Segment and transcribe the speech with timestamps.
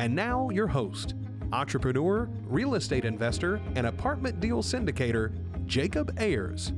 [0.00, 1.12] And now, your host,
[1.52, 5.30] entrepreneur, real estate investor, and apartment deal syndicator,
[5.66, 6.72] Jacob Ayers.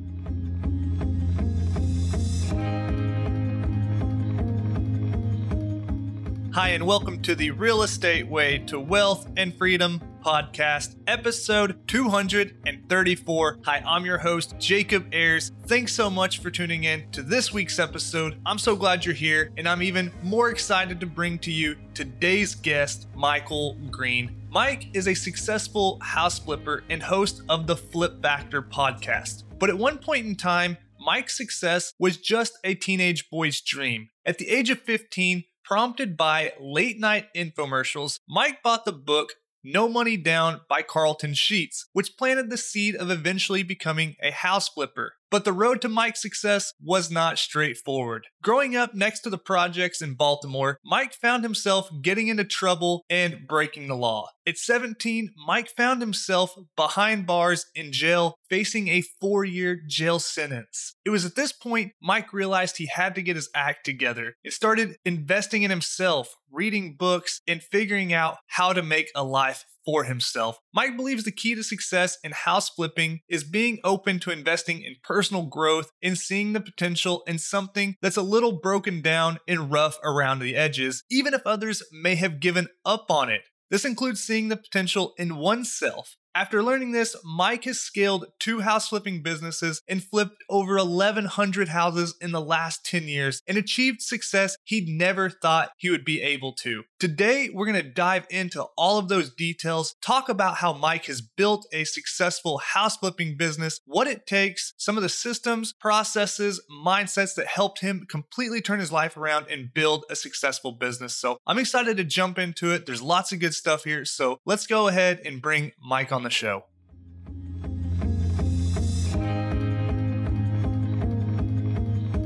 [6.53, 13.59] Hi, and welcome to the Real Estate Way to Wealth and Freedom podcast, episode 234.
[13.65, 15.51] Hi, I'm your host, Jacob Ayers.
[15.67, 18.39] Thanks so much for tuning in to this week's episode.
[18.47, 22.55] I'm so glad you're here, and I'm even more excited to bring to you today's
[22.55, 24.47] guest, Michael Green.
[24.49, 29.43] Mike is a successful house flipper and host of the Flip Factor podcast.
[29.59, 34.11] But at one point in time, Mike's success was just a teenage boy's dream.
[34.25, 39.89] At the age of 15, prompted by late night infomercials, Mike bought the book No
[39.89, 45.15] Money Down by Carlton Sheets, which planted the seed of eventually becoming a house flipper.
[45.33, 48.27] But the road to Mike's success was not straightforward.
[48.43, 53.49] Growing up next to the projects in Baltimore, Mike found himself getting into trouble and
[53.49, 54.29] breaking the law.
[54.47, 60.97] At 17, Mike found himself behind bars in jail, facing a four year jail sentence.
[61.03, 64.53] It was at this point Mike realized he had to get his act together and
[64.53, 70.05] started investing in himself, reading books, and figuring out how to make a life for
[70.05, 70.59] himself.
[70.75, 74.97] Mike believes the key to success in house flipping is being open to investing in
[75.03, 79.99] personal growth and seeing the potential in something that's a little broken down and rough
[80.05, 83.43] around the edges, even if others may have given up on it.
[83.71, 88.89] This includes seeing the potential in oneself after learning this, Mike has scaled two house
[88.89, 94.57] flipping businesses and flipped over 1,100 houses in the last 10 years and achieved success
[94.65, 96.85] he'd never thought he would be able to.
[96.99, 101.21] Today, we're going to dive into all of those details, talk about how Mike has
[101.21, 107.35] built a successful house flipping business, what it takes, some of the systems, processes, mindsets
[107.35, 111.17] that helped him completely turn his life around and build a successful business.
[111.17, 112.87] So I'm excited to jump into it.
[112.87, 114.05] There's lots of good stuff here.
[114.05, 116.65] So let's go ahead and bring Mike on on the show.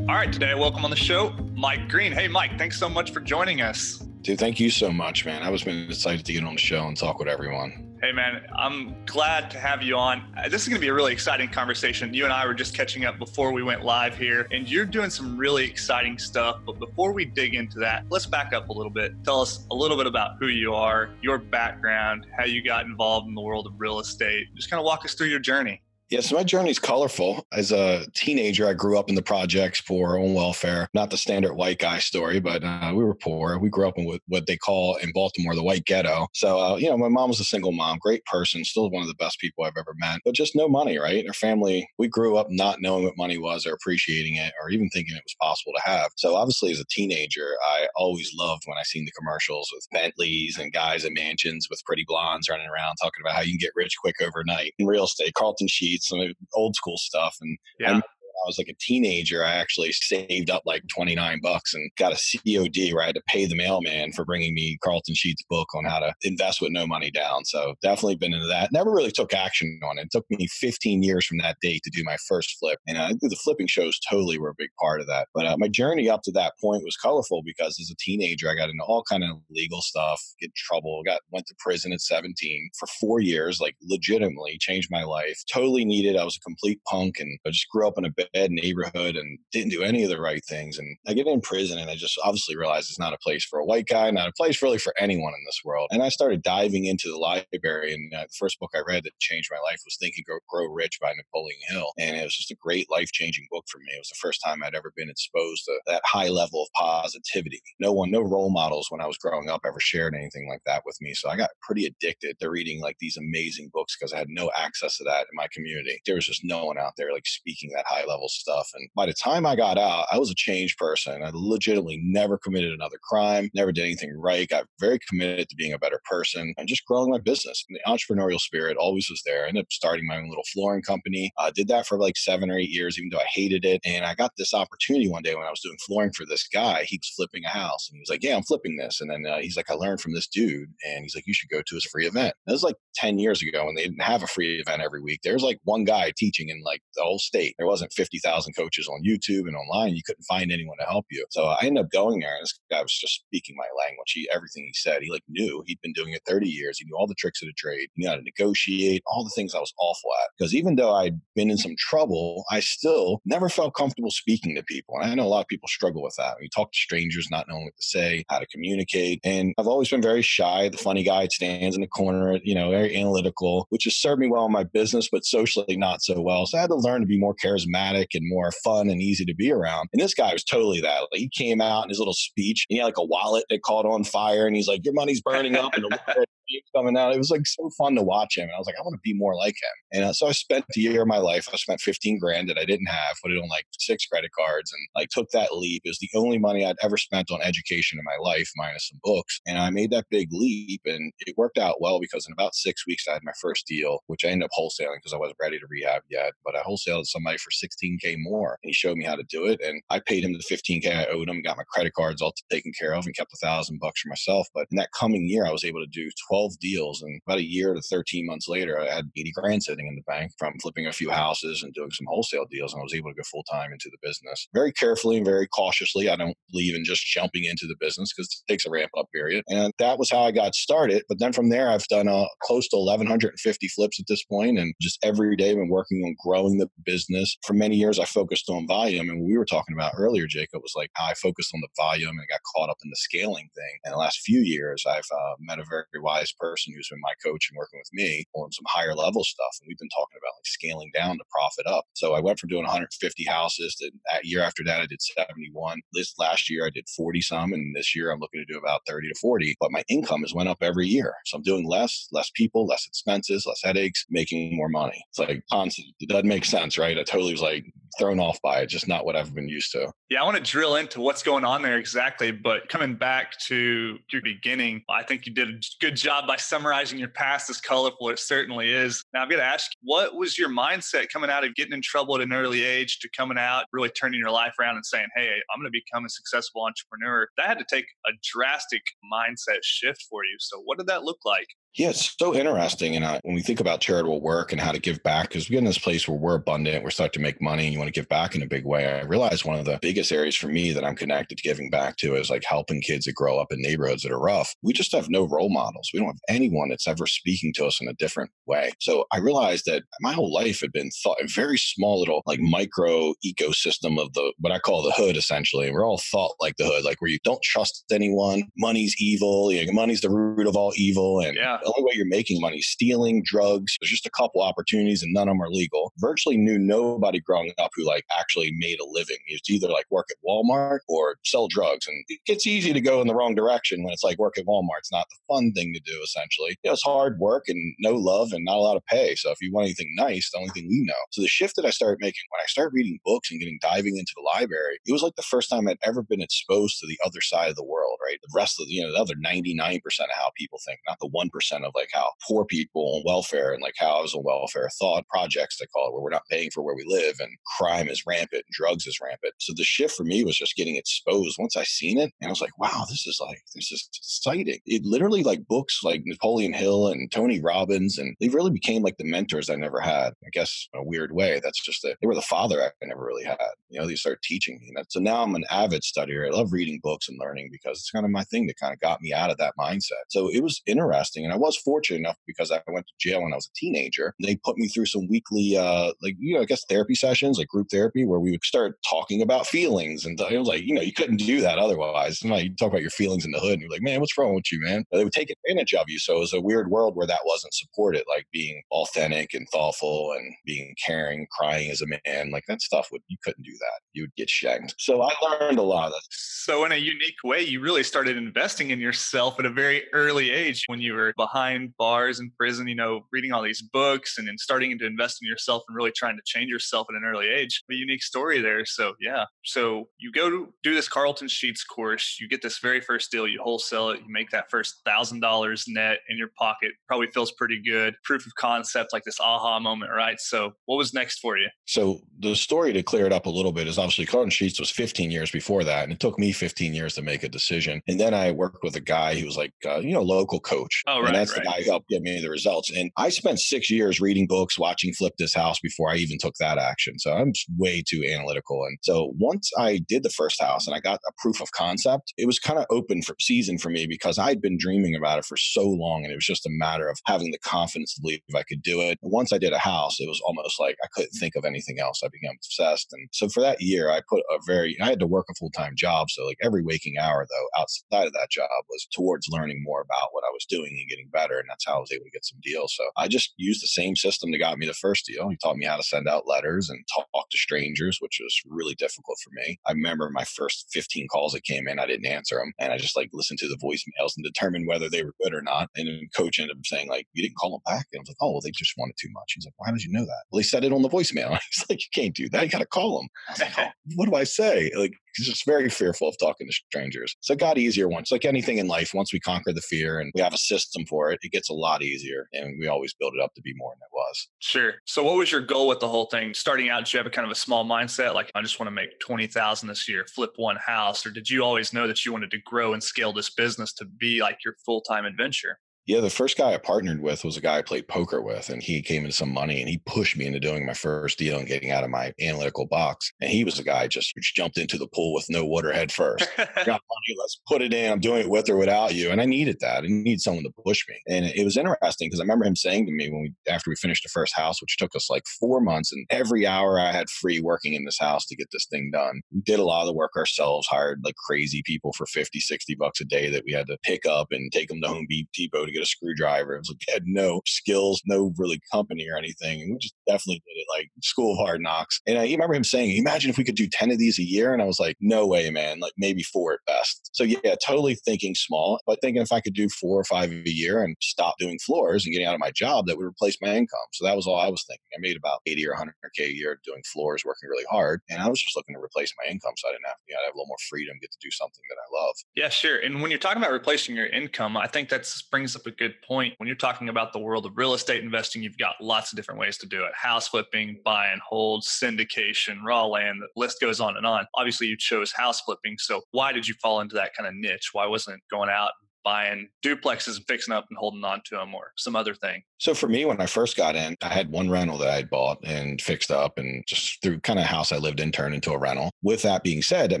[0.08, 2.12] All right, today, I welcome on the show, Mike Green.
[2.12, 3.98] Hey, Mike, thanks so much for joining us.
[4.20, 5.42] Dude, thank you so much, man.
[5.42, 7.85] I was been excited to get on the show and talk with everyone.
[8.02, 10.22] Hey, man, I'm glad to have you on.
[10.36, 12.12] Uh, this is going to be a really exciting conversation.
[12.12, 15.08] You and I were just catching up before we went live here, and you're doing
[15.08, 16.58] some really exciting stuff.
[16.66, 19.14] But before we dig into that, let's back up a little bit.
[19.24, 23.28] Tell us a little bit about who you are, your background, how you got involved
[23.28, 24.54] in the world of real estate.
[24.54, 25.80] Just kind of walk us through your journey.
[26.08, 27.44] Yeah, so my journey's colorful.
[27.52, 30.88] As a teenager, I grew up in the projects, poor, on welfare.
[30.94, 33.58] Not the standard white guy story, but uh, we were poor.
[33.58, 36.28] We grew up in what, they call in Baltimore the white ghetto.
[36.32, 39.08] So, uh, you know, my mom was a single mom, great person, still one of
[39.08, 41.26] the best people I've ever met, but just no money, right?
[41.26, 44.88] Our family, we grew up not knowing what money was or appreciating it or even
[44.90, 46.10] thinking it was possible to have.
[46.16, 50.56] So, obviously, as a teenager, I always loved when I seen the commercials with Bentleys
[50.56, 53.72] and guys in mansions with pretty blondes running around talking about how you can get
[53.74, 55.34] rich quick overnight in real estate.
[55.34, 56.20] Carlton Sheets some
[56.54, 57.36] old school stuff.
[57.40, 57.98] And yeah.
[57.98, 58.02] I
[58.46, 62.92] was like a teenager, I actually saved up like 29 bucks and got a COD
[62.92, 65.98] where I had to pay the mailman for bringing me Carlton Sheets' book on how
[65.98, 67.44] to invest with no money down.
[67.44, 68.70] So definitely been into that.
[68.72, 70.02] Never really took action on it.
[70.02, 72.78] It took me 15 years from that date to do my first flip.
[72.86, 75.28] And uh, the flipping shows totally were a big part of that.
[75.34, 78.54] But uh, my journey up to that point was colorful because as a teenager, I
[78.54, 82.00] got into all kind of legal stuff, get in trouble, got went to prison at
[82.00, 85.42] 17 for four years, like legitimately changed my life.
[85.52, 86.16] Totally needed.
[86.16, 89.38] I was a complete punk and I just grew up in a bad neighborhood and
[89.52, 90.78] didn't do any of the right things.
[90.78, 93.58] And I get in prison and I just obviously realized it's not a place for
[93.58, 95.88] a white guy, not a place really for anyone in this world.
[95.90, 97.94] And I started diving into the library.
[97.94, 100.38] And uh, the first book I read that changed my life was Think and Grow,
[100.50, 101.92] Grow Rich by Napoleon Hill.
[101.98, 103.94] And it was just a great life changing book for me.
[103.94, 107.60] It was the first time I'd ever been exposed to that high level of positivity.
[107.80, 110.82] No one, no role models when I was growing up ever shared anything like that
[110.84, 111.14] with me.
[111.14, 114.50] So I got pretty addicted to reading like these amazing books because I had no
[114.56, 116.00] access to that in my community.
[116.04, 118.70] There was just no one out there like speaking that high level level stuff.
[118.74, 121.22] And by the time I got out, I was a changed person.
[121.22, 125.72] I legitimately never committed another crime, never did anything right, got very committed to being
[125.72, 127.64] a better person and just growing my business.
[127.68, 129.44] And the entrepreneurial spirit always was there.
[129.44, 131.32] I ended up starting my own little flooring company.
[131.38, 133.80] I did that for like seven or eight years, even though I hated it.
[133.84, 136.84] And I got this opportunity one day when I was doing flooring for this guy.
[136.84, 139.00] He was flipping a house and he was like, Yeah, I'm flipping this.
[139.00, 140.68] And then uh, he's like, I learned from this dude.
[140.86, 142.34] And he's like, You should go to his free event.
[142.46, 145.20] That was like 10 years ago when they didn't have a free event every week.
[145.22, 147.54] There was like one guy teaching in like the whole state.
[147.58, 149.94] There wasn't 50,000 coaches on YouTube and online.
[149.94, 151.24] You couldn't find anyone to help you.
[151.30, 154.12] So I ended up going there and this guy was just speaking my language.
[154.12, 156.78] He, everything he said, he like knew he'd been doing it 30 years.
[156.78, 157.88] He knew all the tricks of the trade.
[157.94, 160.30] He knew how to negotiate, all the things I was awful at.
[160.38, 164.62] Because even though I'd been in some trouble, I still never felt comfortable speaking to
[164.62, 164.96] people.
[165.00, 166.36] And I know a lot of people struggle with that.
[166.40, 169.20] You talk to strangers, not knowing what to say, how to communicate.
[169.24, 172.70] And I've always been very shy, the funny guy stands in the corner, you know,
[172.70, 176.46] very analytical, which has served me well in my business, but socially not so well.
[176.46, 179.34] So I had to learn to be more charismatic and more fun and easy to
[179.34, 179.88] be around.
[179.92, 181.00] And this guy was totally that.
[181.12, 183.62] Like, he came out in his little speech and he had like a wallet that
[183.62, 186.26] caught on fire and he's like, Your money's burning up and the
[186.74, 187.14] coming out.
[187.14, 188.44] It was like so fun to watch him.
[188.44, 189.76] And I was like, I want to be more like him.
[189.92, 191.48] And uh, so I spent a year of my life.
[191.52, 194.72] I spent 15 grand that I didn't have, put it on like six credit cards
[194.72, 195.82] and like took that leap.
[195.84, 199.00] It was the only money I'd ever spent on education in my life, minus some
[199.02, 199.40] books.
[199.46, 202.86] And I made that big leap and it worked out well because in about six
[202.86, 205.58] weeks, I had my first deal, which I ended up wholesaling because I wasn't ready
[205.58, 206.32] to rehab yet.
[206.44, 209.60] But I wholesaled somebody for 16K more and he showed me how to do it.
[209.64, 212.72] And I paid him the 15K I owed him, got my credit cards all taken
[212.78, 214.48] care of and kept a thousand bucks for myself.
[214.54, 217.02] But in that coming year, I was able to do 12 deals.
[217.02, 220.02] And about a year to 13 months later, I had 80 grand sitting in the
[220.02, 222.72] bank from flipping a few houses and doing some wholesale deals.
[222.72, 225.46] And I was able to go full time into the business very carefully and very
[225.48, 226.08] cautiously.
[226.08, 229.06] I don't believe in just jumping into the business because it takes a ramp up
[229.12, 229.44] period.
[229.48, 231.02] And that was how I got started.
[231.08, 234.74] But then from there, I've done uh, close to 1,150 flips at this point, and
[234.80, 237.36] just every day been working on growing the business.
[237.44, 239.08] For many years, I focused on volume.
[239.10, 242.10] And we were talking about earlier, Jacob, was like how I focused on the volume
[242.10, 243.78] and got caught up in the scaling thing.
[243.84, 247.14] And the last few years, I've uh, met a very wise person who's been my
[247.24, 249.56] coach and working with me on some higher level stuff.
[249.60, 251.84] And we've been talking about like scaling down to profit up.
[251.94, 255.80] So I went from doing 150 houses to that year after that, I did 71.
[255.92, 257.52] This last year, I did 40 some.
[257.52, 259.56] And this year, I'm looking to do about 30 to 40.
[259.60, 261.14] But my income has went up every year.
[261.26, 265.02] So I'm doing less, less people, less expenses, less headaches, making more money.
[265.10, 265.88] It's like constant.
[266.00, 266.98] It doesn't make sense, right?
[266.98, 267.64] I totally was like
[267.98, 269.90] thrown off by it, just not what I've been used to.
[270.10, 272.30] Yeah, I want to drill into what's going on there exactly.
[272.30, 276.98] But coming back to your beginning, I think you did a good job by summarizing
[276.98, 278.08] your past as colorful.
[278.10, 279.02] It certainly is.
[279.12, 282.14] Now, I've got to ask, what was your mindset coming out of getting in trouble
[282.14, 285.30] at an early age to coming out, really turning your life around and saying, hey,
[285.52, 287.28] I'm going to become a successful entrepreneur?
[287.36, 288.82] That had to take a drastic
[289.12, 290.36] mindset shift for you.
[290.38, 291.48] So, what did that look like?
[291.76, 292.96] Yeah, it's so interesting.
[292.96, 295.54] And uh, when we think about charitable work and how to give back, because we
[295.54, 297.92] get in this place where we're abundant, we're starting to make money, and you want
[297.92, 298.86] to give back in a big way.
[298.86, 301.96] I realize one of the biggest areas for me that I'm connected to giving back
[301.98, 304.54] to is like helping kids that grow up in neighborhoods that are rough.
[304.62, 305.90] We just have no role models.
[305.92, 308.72] We don't have anyone that's ever speaking to us in a different way.
[308.80, 312.40] So I realized that my whole life had been thought a very small little like
[312.40, 315.66] micro ecosystem of the what I call the hood essentially.
[315.66, 319.52] And we're all thought like the hood, like where you don't trust anyone, money's evil,
[319.52, 322.40] you know, money's the root of all evil, and yeah the only way you're making
[322.40, 323.76] money is stealing drugs.
[323.80, 325.92] There's just a couple opportunities and none of them are legal.
[325.98, 329.16] Virtually knew nobody growing up who like actually made a living.
[329.26, 331.88] It's either like work at Walmart or sell drugs.
[331.88, 334.78] And it's easy to go in the wrong direction when it's like work at Walmart.
[334.78, 336.56] It's not the fun thing to do, essentially.
[336.62, 339.16] You know, it's hard work and no love and not a lot of pay.
[339.16, 340.94] So if you want anything nice, the only thing we know.
[341.10, 343.96] So the shift that I started making when I started reading books and getting diving
[343.96, 346.98] into the library, it was like the first time I'd ever been exposed to the
[347.04, 348.18] other side of the world, right?
[348.22, 351.08] The rest of the, you know, the other 99% of how people think, not the
[351.08, 355.58] 1% of like how poor people on welfare and like I on welfare thought projects,
[355.58, 358.44] they call it, where we're not paying for where we live and crime is rampant
[358.46, 359.34] and drugs is rampant.
[359.38, 361.36] So the shift for me was just getting exposed.
[361.38, 364.58] Once I seen it, and I was like, wow, this is like, this is exciting.
[364.66, 368.96] It literally like books like Napoleon Hill and Tony Robbins, and they really became like
[368.98, 370.12] the mentors I never had.
[370.24, 371.40] I guess in a weird way.
[371.42, 371.96] That's just it.
[372.00, 373.36] They were the father I never really had.
[373.68, 374.72] You know, they started teaching me.
[374.88, 376.26] So now I'm an avid studier.
[376.26, 378.80] I love reading books and learning because it's kind of my thing that kind of
[378.80, 380.04] got me out of that mindset.
[380.08, 381.24] So it was interesting.
[381.24, 384.14] And was fortunate enough because I went to jail when I was a teenager.
[384.22, 387.48] They put me through some weekly, uh, like, you know, I guess therapy sessions, like
[387.48, 390.04] group therapy, where we would start talking about feelings.
[390.04, 392.22] And it was like, you know, you couldn't do that otherwise.
[392.22, 394.16] You, know, you talk about your feelings in the hood and you're like, man, what's
[394.16, 394.84] wrong with you, man?
[394.92, 395.98] They would take advantage of you.
[395.98, 400.12] So it was a weird world where that wasn't supported, like being authentic and thoughtful
[400.12, 402.30] and being caring, crying as a man.
[402.30, 403.80] Like that stuff would, you couldn't do that.
[403.92, 404.74] You would get shanked.
[404.78, 406.02] So I learned a lot of that.
[406.10, 410.30] So in a unique way, you really started investing in yourself at a very early
[410.30, 414.28] age when you were behind bars in prison, you know, reading all these books and
[414.28, 417.28] then starting to invest in yourself and really trying to change yourself at an early
[417.28, 417.62] age.
[417.70, 418.64] A unique story there.
[418.64, 419.24] So, yeah.
[419.44, 423.26] So, you go to do this Carlton Sheets course, you get this very first deal,
[423.26, 426.72] you wholesale it, you make that first $1,000 net in your pocket.
[426.86, 427.94] Probably feels pretty good.
[428.04, 430.20] Proof of concept, like this aha moment, right?
[430.20, 431.48] So, what was next for you?
[431.66, 434.70] So, the story to clear it up a little bit is obviously Carlton Sheets was
[434.70, 435.84] 15 years before that.
[435.84, 437.80] And it took me 15 years to make a decision.
[437.88, 440.82] And then I worked with a guy who was like, uh, you know, local coach.
[440.86, 441.12] Oh, right.
[441.16, 441.42] That's right.
[441.44, 442.70] the guy who helped get me the results.
[442.70, 446.34] And I spent six years reading books, watching Flip This House before I even took
[446.40, 446.98] that action.
[446.98, 448.64] So I'm way too analytical.
[448.64, 452.12] And so once I did the first house and I got a proof of concept,
[452.16, 455.24] it was kind of open for season for me because I'd been dreaming about it
[455.24, 456.04] for so long.
[456.04, 458.80] And it was just a matter of having the confidence to believe I could do
[458.80, 458.98] it.
[459.02, 461.78] And once I did a house, it was almost like I couldn't think of anything
[461.80, 462.00] else.
[462.04, 462.88] I became obsessed.
[462.92, 465.50] And so for that year, I put a very, I had to work a full
[465.50, 466.10] time job.
[466.10, 470.08] So like every waking hour though, outside of that job was towards learning more about
[470.12, 471.38] what I was doing and getting better.
[471.38, 472.74] And that's how I was able to get some deals.
[472.76, 475.28] So I just used the same system that got me the first deal.
[475.28, 478.74] He taught me how to send out letters and talk to strangers, which was really
[478.74, 479.58] difficult for me.
[479.66, 482.52] I remember my first 15 calls that came in, I didn't answer them.
[482.58, 485.42] And I just like listened to the voicemails and determined whether they were good or
[485.42, 485.68] not.
[485.76, 487.86] And then coach ended up saying, like, you didn't call them back.
[487.92, 489.32] And I was like, oh, well, they just wanted too much.
[489.34, 490.24] He's like, why did you know that?
[490.30, 491.38] Well, he said it on the voicemail.
[491.50, 492.44] He's like, you can't do that.
[492.44, 493.08] You got to call them.
[493.38, 494.70] Like, oh, what do I say?
[494.76, 494.92] Like,
[495.24, 497.14] just very fearful of talking to strangers.
[497.20, 500.12] So it got easier once, like anything in life, once we conquer the fear and
[500.14, 502.28] we have a system for it, it gets a lot easier.
[502.32, 504.28] And we always build it up to be more than it was.
[504.40, 504.74] Sure.
[504.84, 506.34] So what was your goal with the whole thing?
[506.34, 508.14] Starting out, did you have a kind of a small mindset?
[508.14, 511.06] Like, I just want to make 20,000 this year, flip one house.
[511.06, 513.84] Or did you always know that you wanted to grow and scale this business to
[513.84, 515.58] be like your full-time adventure?
[515.86, 518.60] Yeah, the first guy I partnered with was a guy I played poker with, and
[518.60, 521.46] he came into some money and he pushed me into doing my first deal and
[521.46, 523.12] getting out of my analytical box.
[523.20, 525.92] And he was a guy just, just jumped into the pool with no water head
[525.92, 526.28] first.
[526.36, 527.92] Got money, let's put it in.
[527.92, 529.12] I'm doing it with or without you.
[529.12, 529.84] And I needed that.
[529.84, 530.96] I need someone to push me.
[531.06, 533.76] And it was interesting because I remember him saying to me when we after we
[533.76, 537.08] finished the first house, which took us like four months, and every hour I had
[537.08, 539.20] free working in this house to get this thing done.
[539.32, 542.74] We did a lot of the work ourselves, hired like crazy people for 50, 60
[542.74, 545.64] bucks a day that we had to pick up and take them to Home Depot
[545.64, 546.54] to get a screwdriver.
[546.54, 549.62] It was like had no skills, no really company or anything.
[549.62, 552.00] And we just definitely did it like school of hard knocks.
[552.06, 554.52] And I remember him saying, Imagine if we could do 10 of these a year.
[554.52, 555.80] And I was like, No way, man.
[555.80, 557.10] Like maybe four at best.
[557.12, 560.42] So yeah, totally thinking small, but thinking if I could do four or five a
[560.44, 563.54] year and stop doing floors and getting out of my job, that would replace my
[563.54, 563.78] income.
[563.92, 564.84] So that was all I was thinking.
[564.94, 568.00] I made about 80 or 100K a year doing floors, working really hard.
[568.10, 570.20] And I was just looking to replace my income so I didn't have, you know,
[570.22, 572.14] I have a little more freedom, get to do something that I love.
[572.34, 572.78] Yeah, sure.
[572.78, 575.94] And when you're talking about replacing your income, I think that brings up a good
[576.02, 576.34] point.
[576.38, 579.40] When you're talking about the world of real estate investing, you've got lots of different
[579.40, 583.80] ways to do it house flipping, buy and hold, syndication, raw land, the list goes
[583.80, 584.26] on and on.
[584.34, 585.76] Obviously, you chose house flipping.
[585.78, 587.70] So, why did you fall into that kind of niche?
[587.72, 588.70] Why wasn't it going out
[589.06, 592.42] buying duplexes and fixing up and holding on to them or some other thing?
[592.58, 595.10] So for me, when I first got in, I had one rental that I had
[595.10, 598.52] bought and fixed up and just through kind of house I lived in turned into
[598.52, 598.90] a rental.
[599.02, 600.00] With that being said, that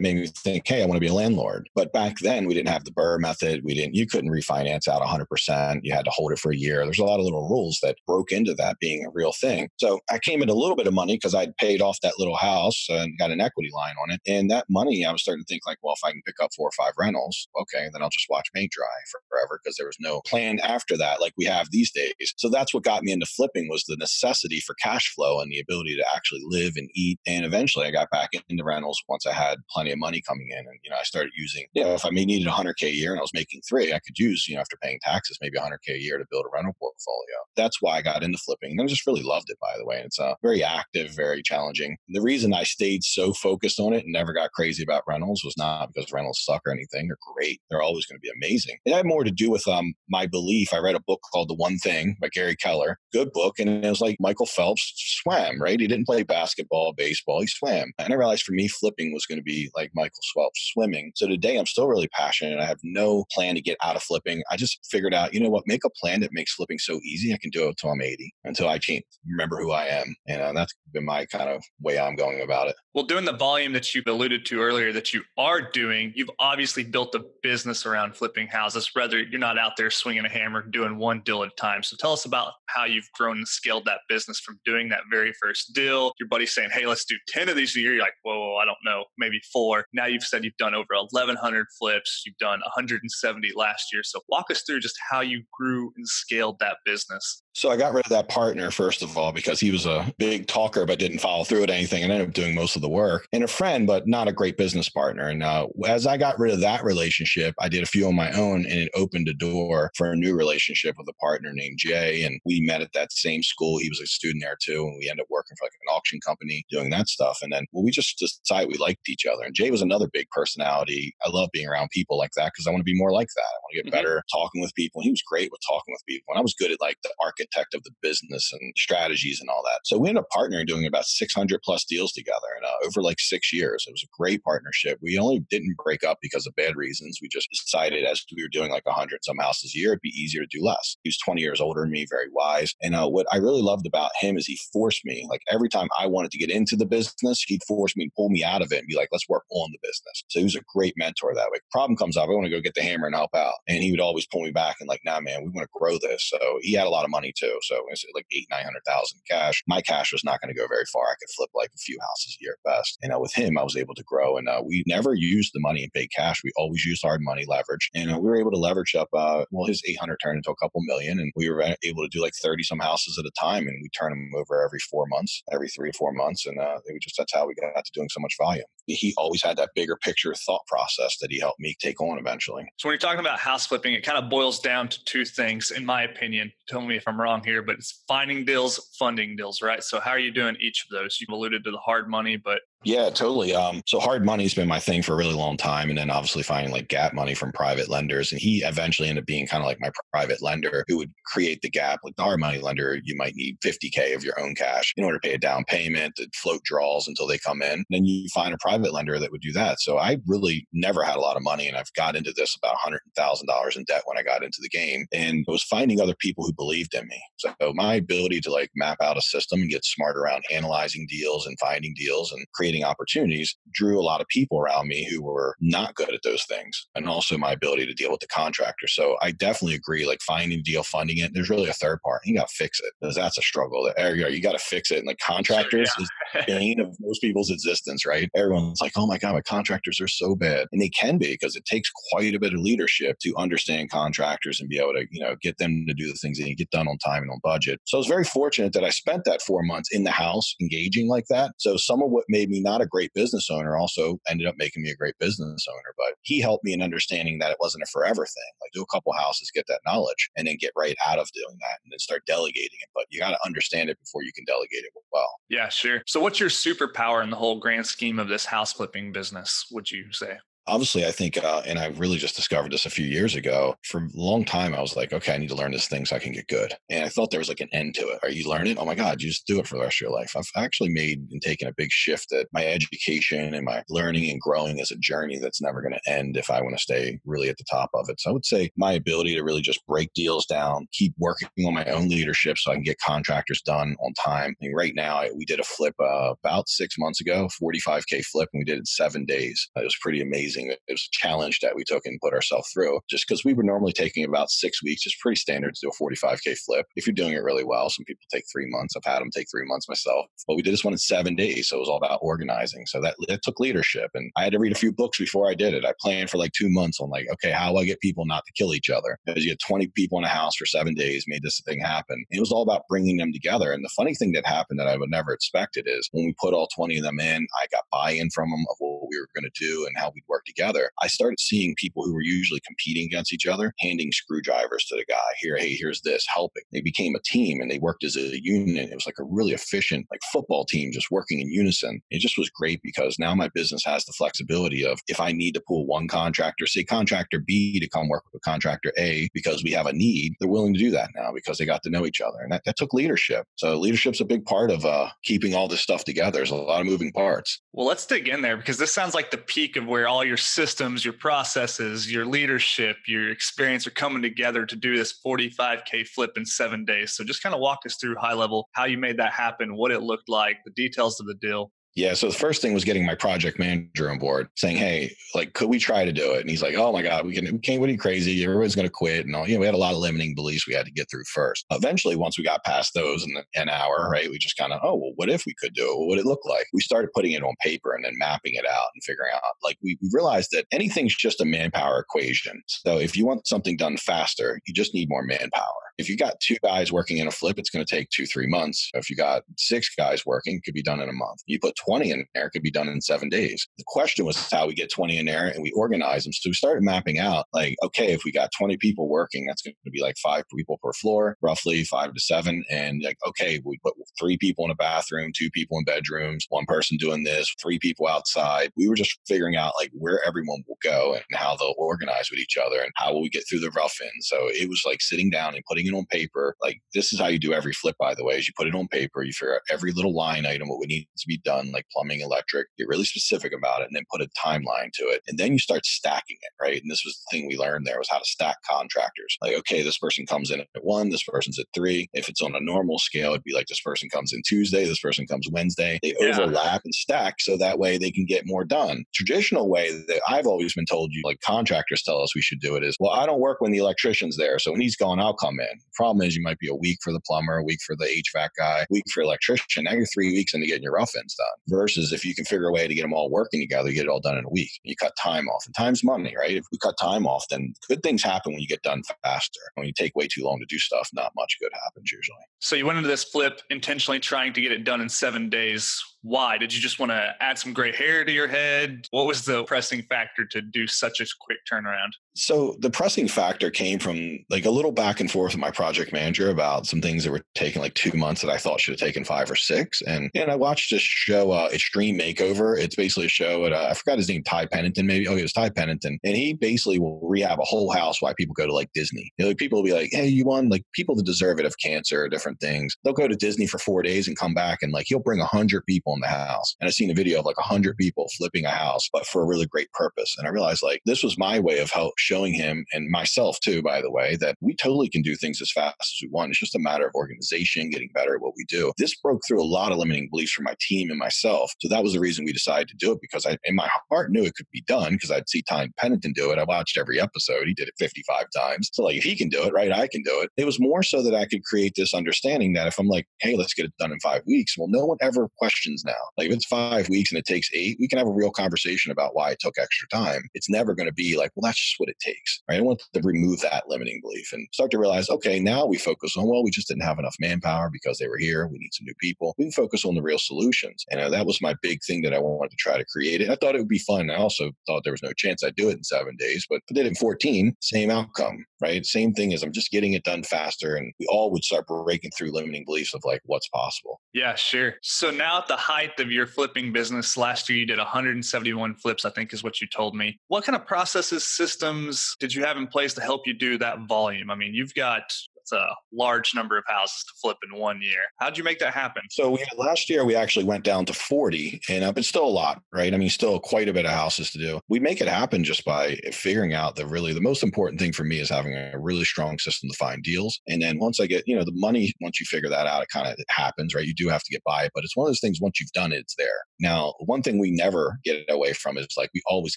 [0.00, 1.68] made me think, hey, I want to be a landlord.
[1.74, 3.62] But back then we didn't have the BRRRR method.
[3.62, 5.80] We didn't, you couldn't refinance out 100%.
[5.84, 6.84] You had to hold it for a year.
[6.84, 9.68] There's a lot of little rules that broke into that being a real thing.
[9.76, 12.36] So I came in a little bit of money because I'd paid off that little
[12.36, 14.20] house and got an equity line on it.
[14.26, 16.50] And that money, I was starting to think like, well, if I can pick up
[16.56, 18.95] four or five rentals, okay, then I'll just watch paint dry
[19.30, 22.34] forever because there was no plan after that like we have these days.
[22.36, 25.60] So that's what got me into flipping was the necessity for cash flow and the
[25.60, 27.18] ability to actually live and eat.
[27.26, 30.58] And eventually I got back into rentals once I had plenty of money coming in.
[30.58, 33.18] And, you know, I started using, you know, if I needed 100K a year and
[33.18, 36.00] I was making three, I could use, you know, after paying taxes, maybe 100K a
[36.00, 37.36] year to build a rental portfolio.
[37.56, 38.72] That's why I got into flipping.
[38.72, 39.96] And I just really loved it, by the way.
[39.96, 41.96] And it's uh, very active, very challenging.
[42.08, 45.54] The reason I stayed so focused on it and never got crazy about rentals was
[45.56, 47.08] not because rentals suck or anything.
[47.08, 47.60] They're great.
[47.70, 48.76] They're always going to be amazing.
[48.86, 50.72] It had more to do with um, my belief.
[50.72, 53.00] I read a book called The One Thing by Gary Keller.
[53.12, 53.58] Good book.
[53.58, 55.80] And it was like Michael Phelps swam, right?
[55.80, 57.92] He didn't play basketball, baseball, he swam.
[57.98, 61.10] And I realized for me, flipping was going to be like Michael Phelps swimming.
[61.16, 62.60] So today I'm still really passionate.
[62.60, 64.44] I have no plan to get out of flipping.
[64.52, 67.34] I just figured out, you know what, make a plan that makes flipping so easy.
[67.34, 70.14] I can do it until I'm 80, until I can't remember who I am.
[70.28, 72.76] And uh, that's been my kind of way I'm going about it.
[72.94, 76.84] Well, doing the volume that you alluded to earlier that you are doing, you've obviously
[76.84, 78.65] built a business around flipping houses.
[78.96, 81.82] Rather, you're not out there swinging a hammer doing one deal at a time.
[81.82, 85.32] So tell us about how you've grown and scaled that business from doing that very
[85.40, 86.12] first deal.
[86.18, 87.94] Your buddy's saying, hey, let's do 10 of these a year.
[87.94, 89.84] You're like, whoa, I don't know, maybe four.
[89.92, 92.22] Now you've said you've done over 1,100 flips.
[92.26, 94.02] You've done 170 last year.
[94.02, 97.42] So walk us through just how you grew and scaled that business.
[97.56, 100.46] So I got rid of that partner, first of all, because he was a big
[100.46, 103.26] talker, but didn't follow through with anything and ended up doing most of the work.
[103.32, 105.26] And a friend, but not a great business partner.
[105.28, 108.30] And uh, as I got rid of that relationship, I did a few on my
[108.32, 112.24] own and it opened a door for a new relationship with a partner named Jay.
[112.24, 113.78] And we met at that same school.
[113.78, 114.82] He was a student there too.
[114.82, 117.38] And we ended up working for like an auction company doing that stuff.
[117.40, 119.44] And then well, we just decided we liked each other.
[119.44, 121.14] And Jay was another big personality.
[121.24, 123.40] I love being around people like that because I want to be more like that.
[123.40, 123.96] I want to get mm-hmm.
[123.96, 125.00] better talking with people.
[125.00, 126.34] And he was great with talking with people.
[126.34, 127.14] And I was good at like the
[127.46, 129.80] architect of the business and strategies and all that.
[129.84, 133.20] So we ended up partnering doing about 600 plus deals together and uh, over like
[133.20, 133.84] six years.
[133.86, 134.98] It was a great partnership.
[135.02, 137.18] We only didn't break up because of bad reasons.
[137.20, 140.08] We just decided as we were doing like 100 some houses a year, it'd be
[140.08, 140.96] easier to do less.
[141.02, 142.74] He was 20 years older than me, very wise.
[142.82, 145.88] And uh, what I really loved about him is he forced me, like every time
[145.98, 148.72] I wanted to get into the business, he'd force me and pull me out of
[148.72, 150.24] it and be like, let's work on the business.
[150.28, 151.58] So he was a great mentor that way.
[151.70, 153.54] Problem comes up, I want to go get the hammer and help out.
[153.68, 155.98] And he would always pull me back and like, nah, man, we want to grow
[155.98, 156.28] this.
[156.28, 157.58] So he had a lot of money too.
[157.62, 159.62] So it's like eight, 900,000 cash.
[159.66, 161.04] My cash was not going to go very far.
[161.04, 162.98] I could flip like a few houses a year at best.
[163.02, 164.36] And uh, with him, I was able to grow.
[164.36, 166.42] And uh, we never used the money in paid cash.
[166.42, 167.90] We always used hard money leverage.
[167.94, 170.56] And uh, we were able to leverage up, uh, well, his 800 turned into a
[170.56, 171.18] couple million.
[171.18, 173.66] And we were able to do like 30 some houses at a time.
[173.66, 176.46] And we turn them over every four months, every three or four months.
[176.46, 178.66] And uh, we just, that's how we got to doing so much volume.
[178.86, 182.64] He always had that bigger picture thought process that he helped me take on eventually.
[182.76, 185.70] So when you're talking about house flipping, it kind of boils down to two things,
[185.70, 186.52] in my opinion.
[186.68, 189.82] Tell me if I'm wrong here, but it's finding deals, funding deals, right?
[189.82, 191.18] So how are you doing each of those?
[191.20, 193.52] You've alluded to the hard money, but yeah, totally.
[193.52, 195.88] Um, so hard money's been my thing for a really long time.
[195.88, 198.30] And then obviously finding like gap money from private lenders.
[198.30, 201.62] And he eventually ended up being kind of like my private lender who would create
[201.62, 201.98] the gap.
[202.04, 205.18] Like the hard money lender, you might need 50K of your own cash in order
[205.18, 207.72] to pay a down payment, to float draws until they come in.
[207.72, 209.80] And then you find a private lender that would do that.
[209.80, 211.66] So I really never had a lot of money.
[211.66, 215.06] And I've got into this about $100,000 in debt when I got into the game.
[215.12, 217.20] And I was finding other people who believed in me.
[217.38, 221.48] So my ability to like map out a system and get smart around analyzing deals
[221.48, 225.22] and finding deals and creating creating opportunities drew a lot of people around me who
[225.22, 228.88] were not good at those things and also my ability to deal with the contractor.
[228.88, 231.32] So i definitely agree like finding deal funding it.
[231.32, 232.22] There's really a third part.
[232.24, 232.92] You got to fix it.
[233.00, 233.88] Because that's a struggle.
[233.96, 234.98] You got to fix it.
[234.98, 236.40] And like contractors yeah.
[236.40, 238.28] is bane of most people's existence right?
[238.34, 240.66] Everyone's like oh my god my contractors are so bad.
[240.72, 244.60] And they can be because it takes quite a bit of leadership to understand contractors
[244.60, 246.70] and be able to you know get them to do the things that you get
[246.70, 247.80] done on time and on budget.
[247.84, 251.08] So i was very fortunate that i spent that four months in the house engaging
[251.08, 251.52] like that.
[251.58, 254.54] So some of what made me me not a great business owner also ended up
[254.58, 255.94] making me a great business owner.
[255.96, 258.52] But he helped me in understanding that it wasn't a forever thing.
[258.60, 261.56] Like do a couple houses, get that knowledge, and then get right out of doing
[261.60, 262.88] that and then start delegating it.
[262.94, 265.40] But you got to understand it before you can delegate it well.
[265.48, 266.02] Yeah, sure.
[266.06, 269.90] So what's your superpower in the whole grand scheme of this house flipping business, would
[269.90, 270.38] you say?
[270.66, 274.02] Obviously i think uh, and i really just discovered this a few years ago for
[274.02, 276.18] a long time i was like okay i need to learn this thing so i
[276.18, 276.72] can get good.
[276.90, 278.18] And i thought there was like an end to it.
[278.22, 278.78] Are you learning?
[278.78, 280.32] Oh my god you just do it for the rest of your life.
[280.36, 284.40] I've actually made and taken a big shift that my education and my learning and
[284.40, 287.48] growing is a journey that's never going to end if i want to stay really
[287.48, 288.20] at the top of it.
[288.20, 291.74] So i would say my ability to really just break deals down keep working on
[291.74, 294.56] my own leadership so i can get contractors done on time.
[294.60, 298.48] I mean, right now we did a flip uh, about six months ago 45k flip
[298.52, 299.68] and we did it in seven days.
[299.76, 300.76] It was pretty amazing amazing.
[300.88, 303.62] It was a challenge that we took and put ourselves through just because we were
[303.62, 305.06] normally taking about six weeks.
[305.06, 306.86] It's pretty standard to do a 45K flip.
[306.96, 308.94] If you're doing it really well, some people take three months.
[308.96, 311.68] I've had them take three months myself, but we did this one in seven days.
[311.68, 312.86] So it was all about organizing.
[312.86, 314.10] So that, that took leadership.
[314.14, 315.84] And I had to read a few books before I did it.
[315.84, 318.44] I planned for like two months on like, okay, how do I get people not
[318.46, 319.18] to kill each other?
[319.26, 322.24] Because you had 20 people in a house for seven days, made this thing happen.
[322.30, 323.72] It was all about bringing them together.
[323.72, 326.54] And the funny thing that happened that I would never expected is when we put
[326.54, 329.28] all 20 of them in, I got buy in from them of what we were
[329.34, 332.60] going to do and how we'd work together, I started seeing people who were usually
[332.66, 335.16] competing against each other handing screwdrivers to the guy.
[335.38, 336.62] Here, hey, here's this, helping.
[336.72, 338.88] They became a team and they worked as a union.
[338.88, 342.00] It was like a really efficient, like football team just working in unison.
[342.10, 345.52] It just was great because now my business has the flexibility of if I need
[345.52, 349.72] to pull one contractor, say contractor B to come work with contractor A because we
[349.72, 352.20] have a need, they're willing to do that now because they got to know each
[352.20, 352.38] other.
[352.40, 353.46] And that, that took leadership.
[353.56, 356.36] So leadership's a big part of uh, keeping all this stuff together.
[356.36, 357.60] There's a lot of moving parts.
[357.72, 360.35] Well, let's dig in there because this sounds like the peak of where all your
[360.36, 366.06] systems systems, your processes, your leadership, your experience are coming together to do this 45K
[366.06, 367.14] flip in seven days.
[367.14, 369.90] So just kind of walk us through high level how you made that happen, what
[369.90, 371.72] it looked like, the details of the deal.
[371.96, 372.12] Yeah.
[372.12, 375.70] So the first thing was getting my project manager on board, saying, "Hey, like, could
[375.70, 377.50] we try to do it?" And he's like, "Oh my god, we can.
[377.50, 377.80] We can't.
[377.80, 378.44] What are you crazy?
[378.44, 379.48] Everybody's going to quit." And all.
[379.48, 381.64] You know, we had a lot of limiting beliefs we had to get through first.
[381.70, 384.94] Eventually, once we got past those in an hour, right, we just kind of, oh
[384.94, 385.98] well, what if we could do it?
[385.98, 386.66] What would it look like?
[386.74, 389.42] We started putting it on paper and then mapping it out and figuring out.
[389.62, 392.62] Like we, realized that anything's just a manpower equation.
[392.66, 395.64] So if you want something done faster, you just need more manpower.
[395.98, 398.46] If you got two guys working in a flip, it's going to take two, three
[398.46, 398.90] months.
[398.94, 401.40] If you got six guys working, it could be done in a month.
[401.46, 403.66] You put 20 in there, could be done in seven days.
[403.78, 406.32] The question was how we get 20 in there and we organize them.
[406.32, 409.74] So we started mapping out like, okay, if we got 20 people working, that's going
[409.84, 412.64] to be like five people per floor, roughly five to seven.
[412.70, 416.66] And like, okay, we put three people in a bathroom, two people in bedrooms, one
[416.66, 418.70] person doing this, three people outside.
[418.76, 422.40] We were just figuring out like where everyone will go and how they'll organize with
[422.40, 424.12] each other and how will we get through the rough end.
[424.20, 426.56] So it was like sitting down and putting it on paper.
[426.62, 428.74] Like this is how you do every flip, by the way, is you put it
[428.74, 431.70] on paper, you figure out every little line item, what we need to be done,
[431.76, 435.22] like plumbing, electric, get really specific about it, and then put a timeline to it.
[435.28, 436.80] And then you start stacking it, right?
[436.80, 439.36] And this was the thing we learned there was how to stack contractors.
[439.42, 442.08] Like, okay, this person comes in at one, this person's at three.
[442.12, 445.00] If it's on a normal scale, it'd be like this person comes in Tuesday, this
[445.00, 445.98] person comes Wednesday.
[446.02, 446.30] They yeah.
[446.30, 449.04] overlap and stack so that way they can get more done.
[449.14, 452.76] Traditional way that I've always been told you, like contractors tell us we should do
[452.76, 454.58] it is, well, I don't work when the electrician's there.
[454.58, 455.80] So when he's gone, I'll come in.
[455.94, 458.48] Problem is, you might be a week for the plumber, a week for the HVAC
[458.58, 459.84] guy, a week for electrician.
[459.84, 461.46] Now you're three weeks into getting your rough ends done.
[461.68, 464.04] Versus if you can figure a way to get them all working together, you get
[464.04, 464.70] it all done in a week.
[464.84, 466.52] You cut time off, and time's money, right?
[466.52, 469.60] If we cut time off, then good things happen when you get done faster.
[469.74, 472.38] When you take way too long to do stuff, not much good happens usually.
[472.60, 476.00] So you went into this flip intentionally trying to get it done in seven days
[476.26, 476.58] why?
[476.58, 479.06] Did you just want to add some gray hair to your head?
[479.12, 482.10] What was the pressing factor to do such a quick turnaround?
[482.36, 486.12] So the pressing factor came from like a little back and forth with my project
[486.12, 489.00] manager about some things that were taking like two months that I thought should have
[489.00, 490.02] taken five or six.
[490.02, 492.78] And and I watched this show, uh, Extreme Makeover.
[492.78, 495.26] It's basically a show at uh, I forgot his name, Ty Pennington, maybe.
[495.26, 498.54] Oh, it was Ty Pennington, and he basically will rehab a whole house while people
[498.54, 499.32] go to like Disney.
[499.38, 501.66] You know, like people will be like, "Hey, you won." Like people that deserve it
[501.66, 502.96] of cancer, or different things.
[503.02, 505.46] They'll go to Disney for four days and come back, and like he'll bring a
[505.46, 506.76] hundred people in the house.
[506.80, 509.42] And I've seen a video of like a hundred people flipping a house, but for
[509.42, 510.34] a really great purpose.
[510.38, 513.82] And I realized like this was my way of help showing him and myself too,
[513.82, 516.50] by the way, that we totally can do things as fast as we want.
[516.50, 518.92] It's just a matter of organization, getting better at what we do.
[518.98, 521.72] This broke through a lot of limiting beliefs for my team and myself.
[521.80, 524.30] So that was the reason we decided to do it because I, in my heart,
[524.30, 526.58] knew it could be done because I'd see Ty Pennington do it.
[526.58, 527.66] I watched every episode.
[527.66, 528.90] He did it 55 times.
[528.92, 530.50] So like if he can do it, right, I can do it.
[530.56, 533.56] It was more so that I could create this understanding that if I'm like, hey,
[533.56, 536.12] let's get it done in five weeks, well, no one ever questions now.
[536.36, 539.12] Like if it's five weeks and it takes eight, we can have a real conversation
[539.12, 540.42] about why it took extra time.
[540.54, 542.62] It's never going to be like, well, that's just what it takes.
[542.68, 542.78] Right?
[542.78, 546.36] I want to remove that limiting belief and start to realize, okay, now we focus
[546.36, 548.66] on, well, we just didn't have enough manpower because they were here.
[548.66, 549.54] We need some new people.
[549.58, 551.04] We can focus on the real solutions.
[551.10, 553.40] And uh, that was my big thing that I wanted to try to create.
[553.40, 554.30] And I thought it would be fun.
[554.30, 556.94] I also thought there was no chance I'd do it in seven days, but I
[556.94, 559.04] did it in 14, same outcome, right?
[559.04, 560.96] Same thing as I'm just getting it done faster.
[560.96, 564.20] And we all would start breaking through limiting beliefs of like what's possible.
[564.32, 564.94] Yeah, sure.
[565.02, 569.24] So now at the height of your flipping business last year, you did 171 flips,
[569.24, 570.38] I think is what you told me.
[570.48, 572.05] What kind of processes, systems
[572.40, 574.50] did you have in place to help you do that volume?
[574.50, 575.32] I mean, you've got
[575.72, 578.20] a large number of houses to flip in one year.
[578.40, 579.22] How'd you make that happen?
[579.30, 582.44] So we had, last year we actually went down to 40 and uh, it's still
[582.44, 583.12] a lot, right?
[583.12, 584.80] I mean, still quite a bit of houses to do.
[584.88, 588.24] We make it happen just by figuring out that really the most important thing for
[588.24, 590.60] me is having a really strong system to find deals.
[590.66, 593.08] And then once I get, you know, the money, once you figure that out, it
[593.12, 594.06] kind of happens, right?
[594.06, 595.92] You do have to get by it, but it's one of those things once you've
[595.92, 596.66] done it, it's there.
[596.80, 599.76] Now, one thing we never get away from is like we always